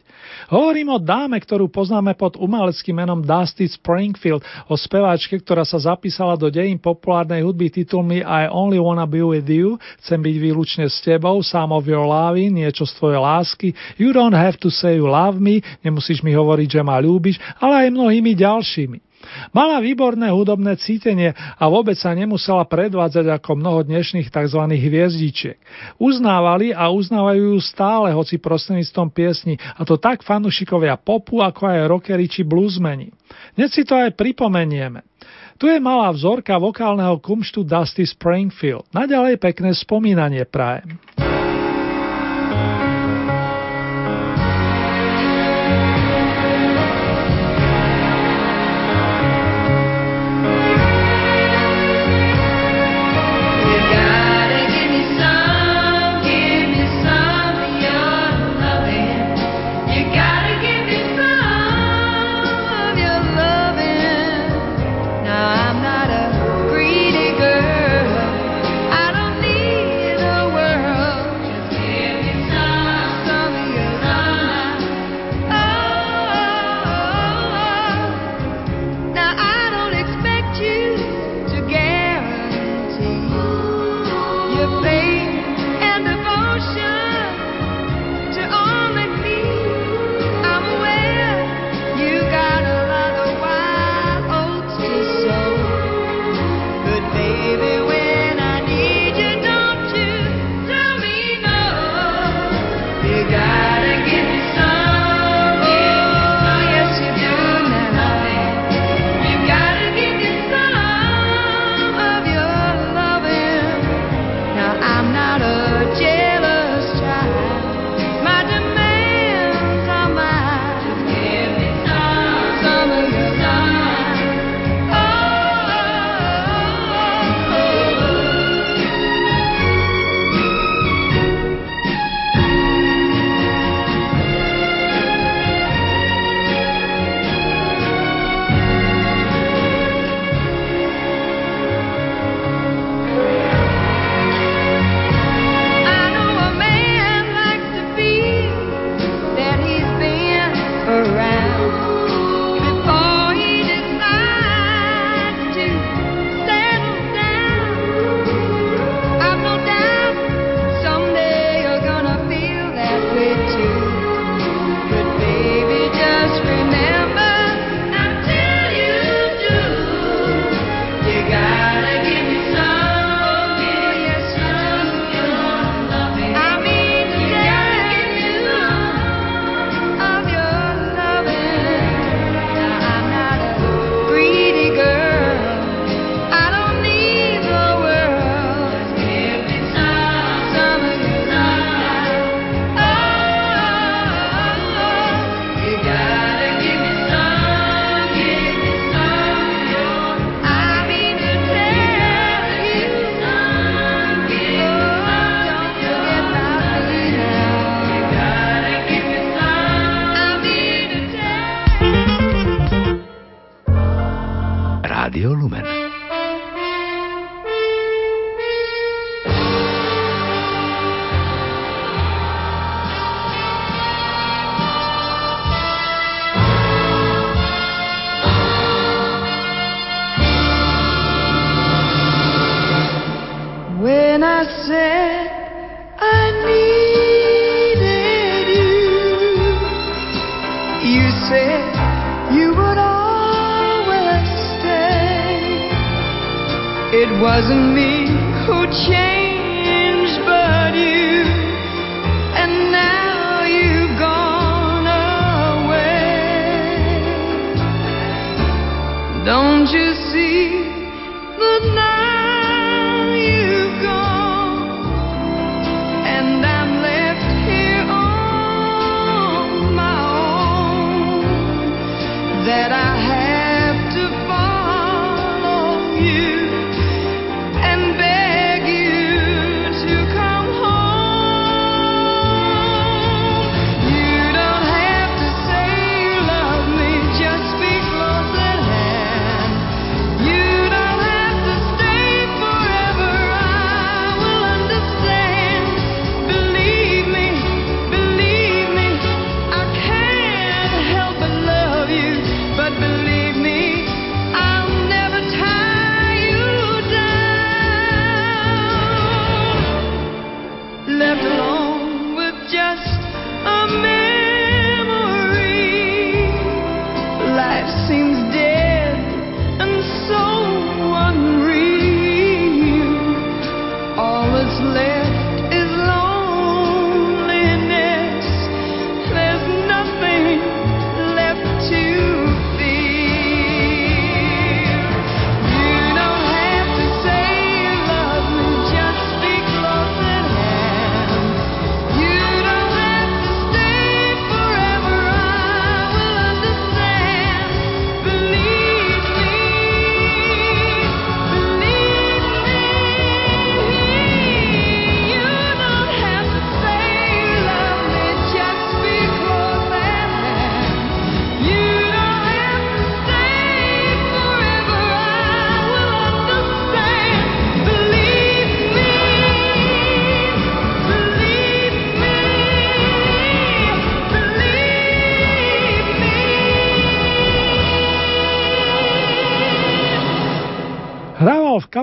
Hovorím 0.52 0.91
o 0.91 0.99
dáme, 0.99 1.39
ktorú 1.39 1.72
poznáme 1.72 2.19
pod 2.19 2.35
umeleckým 2.35 2.99
menom 2.99 3.23
Dusty 3.23 3.64
Springfield, 3.72 4.43
o 4.68 4.76
speváčke, 4.76 5.39
ktorá 5.39 5.64
sa 5.64 5.80
zapísala 5.80 6.35
do 6.35 6.52
dejín 6.52 6.76
populárnej 6.76 7.47
hudby 7.47 7.72
titulmi 7.72 8.27
I 8.27 8.52
Only 8.52 8.76
Wanna 8.76 9.07
Be 9.07 9.23
With 9.23 9.47
You, 9.47 9.80
chcem 10.03 10.19
byť 10.19 10.35
výlučne 10.35 10.91
s 10.91 10.99
tebou, 10.99 11.39
Some 11.39 11.72
of 11.72 11.88
Your 11.88 12.03
Love, 12.03 12.43
niečo 12.52 12.84
z 12.84 12.91
tvojej 12.99 13.23
lásky, 13.23 13.72
You 13.95 14.11
Don't 14.11 14.35
Have 14.35 14.60
to 14.60 14.68
Say 14.68 14.99
You 14.99 15.07
Love 15.07 15.39
Me, 15.39 15.64
nemusíš 15.80 16.19
mi 16.27 16.35
hovoriť, 16.35 16.68
že 16.76 16.81
ma 16.84 16.99
ľúbiš, 16.99 17.39
ale 17.64 17.88
aj 17.88 17.95
mnohými 17.95 18.35
ďalšími. 18.35 18.65
Mala 19.54 19.82
výborné 19.82 20.30
hudobné 20.30 20.78
cítenie 20.78 21.34
a 21.34 21.64
vôbec 21.66 21.98
sa 21.98 22.14
nemusela 22.14 22.62
predvádzať 22.66 23.26
ako 23.42 23.58
mnoho 23.58 23.82
dnešných 23.86 24.30
tzv. 24.30 24.62
hviezdičiek. 24.70 25.58
Uznávali 25.98 26.74
a 26.74 26.90
uznávajú 26.94 27.58
ju 27.58 27.60
stále, 27.62 28.14
hoci 28.14 28.38
prostredníctvom 28.38 29.10
piesni, 29.10 29.56
a 29.58 29.82
to 29.82 29.98
tak 29.98 30.22
fanúšikovia 30.22 30.98
popu, 31.02 31.42
ako 31.42 31.62
aj 31.66 31.90
rockery 31.90 32.26
či 32.30 32.46
bluesmeni. 32.46 33.10
Dnes 33.58 33.74
si 33.74 33.82
to 33.82 33.98
aj 33.98 34.14
pripomenieme. 34.14 35.02
Tu 35.56 35.72
je 35.72 35.80
malá 35.80 36.12
vzorka 36.12 36.60
vokálneho 36.60 37.16
kumštu 37.24 37.64
Dusty 37.64 38.04
Springfield. 38.04 38.92
Naďalej 38.92 39.40
pekné 39.40 39.72
spomínanie 39.72 40.44
prajem. 40.44 41.00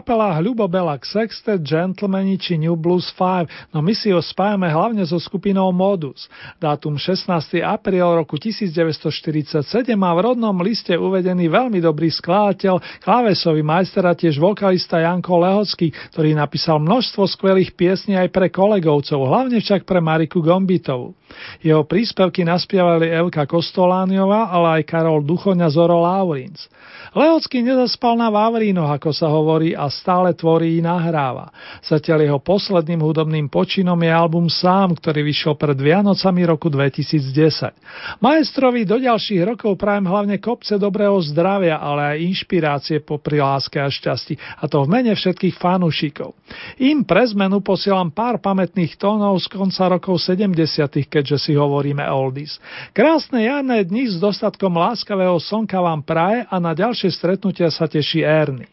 Kapelách 0.02 0.42
Ľubobelak 0.42 1.06
Sextet, 1.06 1.62
Gentlemani 1.62 2.34
či 2.34 2.58
New 2.58 2.74
Blues 2.74 3.14
5, 3.14 3.70
no 3.70 3.86
my 3.86 3.94
si 3.94 4.10
ho 4.10 4.18
spájame 4.18 4.66
hlavne 4.66 5.06
so 5.06 5.14
skupinou 5.14 5.70
Modus. 5.70 6.26
Dátum 6.58 6.98
16. 6.98 7.30
apríl 7.62 8.02
roku 8.02 8.34
1947 8.34 9.62
má 9.94 10.10
v 10.18 10.20
rodnom 10.26 10.58
liste 10.58 10.90
uvedený 10.98 11.46
veľmi 11.46 11.78
dobrý 11.78 12.10
skladateľ, 12.10 12.82
klávesový 12.98 13.62
majster 13.62 14.02
a 14.02 14.18
tiež 14.18 14.42
vokalista 14.42 14.98
Janko 14.98 15.38
Lehocký, 15.38 15.94
ktorý 16.10 16.34
napísal 16.34 16.82
množstvo 16.82 17.22
skvelých 17.38 17.70
piesní 17.78 18.18
aj 18.18 18.34
pre 18.34 18.50
kolegovcov, 18.50 19.22
hlavne 19.22 19.62
však 19.62 19.86
pre 19.86 20.02
Mariku 20.02 20.42
Gombitovu. 20.42 21.14
Jeho 21.62 21.86
príspevky 21.86 22.42
naspievali 22.42 23.10
Elka 23.10 23.44
Kostolániova, 23.46 24.50
ale 24.50 24.80
aj 24.80 24.88
Karol 24.88 25.22
Duchoňa 25.22 25.68
Zoro 25.70 26.02
Laurins. 26.02 26.68
Leocký 27.12 27.60
nezaspal 27.60 28.16
na 28.16 28.32
Vavrínoch, 28.32 28.88
ako 28.88 29.12
sa 29.12 29.28
hovorí, 29.28 29.76
a 29.76 29.92
stále 29.92 30.32
tvorí 30.32 30.78
i 30.78 30.80
nahráva. 30.80 31.52
Zatiaľ 31.84 32.24
jeho 32.24 32.40
posledným 32.40 33.04
hudobným 33.04 33.52
počinom 33.52 34.00
je 34.00 34.08
album 34.08 34.48
Sám, 34.48 34.96
ktorý 34.96 35.20
vyšiel 35.20 35.54
pred 35.60 35.76
Vianocami 35.76 36.42
roku 36.48 36.72
2010. 36.72 37.76
Maestrovi 38.24 38.88
do 38.88 38.96
ďalších 38.96 39.44
rokov 39.44 39.76
prajem 39.76 40.08
hlavne 40.08 40.40
kopce 40.40 40.80
dobrého 40.80 41.20
zdravia, 41.20 41.76
ale 41.76 42.16
aj 42.16 42.24
inšpirácie 42.32 43.04
po 43.04 43.20
láske 43.20 43.76
a 43.76 43.92
šťastí, 43.92 44.38
a 44.60 44.64
to 44.64 44.80
v 44.84 44.88
mene 44.88 45.12
všetkých 45.12 45.60
fanúšikov. 45.60 46.32
Im 46.80 47.04
pre 47.04 47.28
zmenu 47.28 47.60
posielam 47.60 48.08
pár 48.08 48.40
pamätných 48.40 48.96
tónov 48.96 49.36
z 49.42 49.52
konca 49.52 49.84
rokov 49.92 50.16
70 50.16 50.88
keďže 51.22 51.38
si 51.38 51.52
hovoríme 51.54 52.02
oldies. 52.10 52.58
Krásne 52.90 53.46
jarné 53.46 53.86
dni 53.86 54.10
s 54.10 54.18
dostatkom 54.18 54.74
láskavého 54.74 55.38
slnka 55.38 55.78
vám 55.78 56.02
praje 56.02 56.42
a 56.50 56.58
na 56.58 56.74
ďalšie 56.74 57.14
stretnutia 57.14 57.70
sa 57.70 57.86
teší 57.86 58.26
Ernie. 58.26 58.66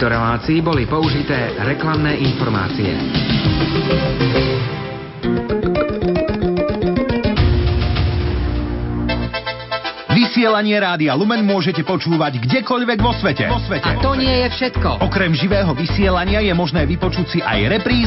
Tejto 0.00 0.16
relácii 0.16 0.64
boli 0.64 0.88
použité 0.88 1.60
reklamné 1.60 2.16
informácie. 2.24 2.88
Vysielanie 10.08 10.80
Rádia 10.80 11.12
Lumen 11.12 11.44
môžete 11.44 11.84
počúvať 11.84 12.40
kdekoľvek 12.40 12.96
vo 12.96 13.12
svete. 13.12 13.44
Vo 13.50 13.60
svete. 13.60 13.92
A 13.92 14.00
to 14.00 14.16
nie 14.16 14.30
je 14.30 14.48
všetko. 14.48 15.04
Okrem 15.04 15.36
živého 15.36 15.76
vysielania 15.76 16.40
je 16.40 16.54
možné 16.56 16.88
vypočuť 16.88 17.26
si 17.26 17.38
aj 17.44 17.60
repríz 17.68 17.98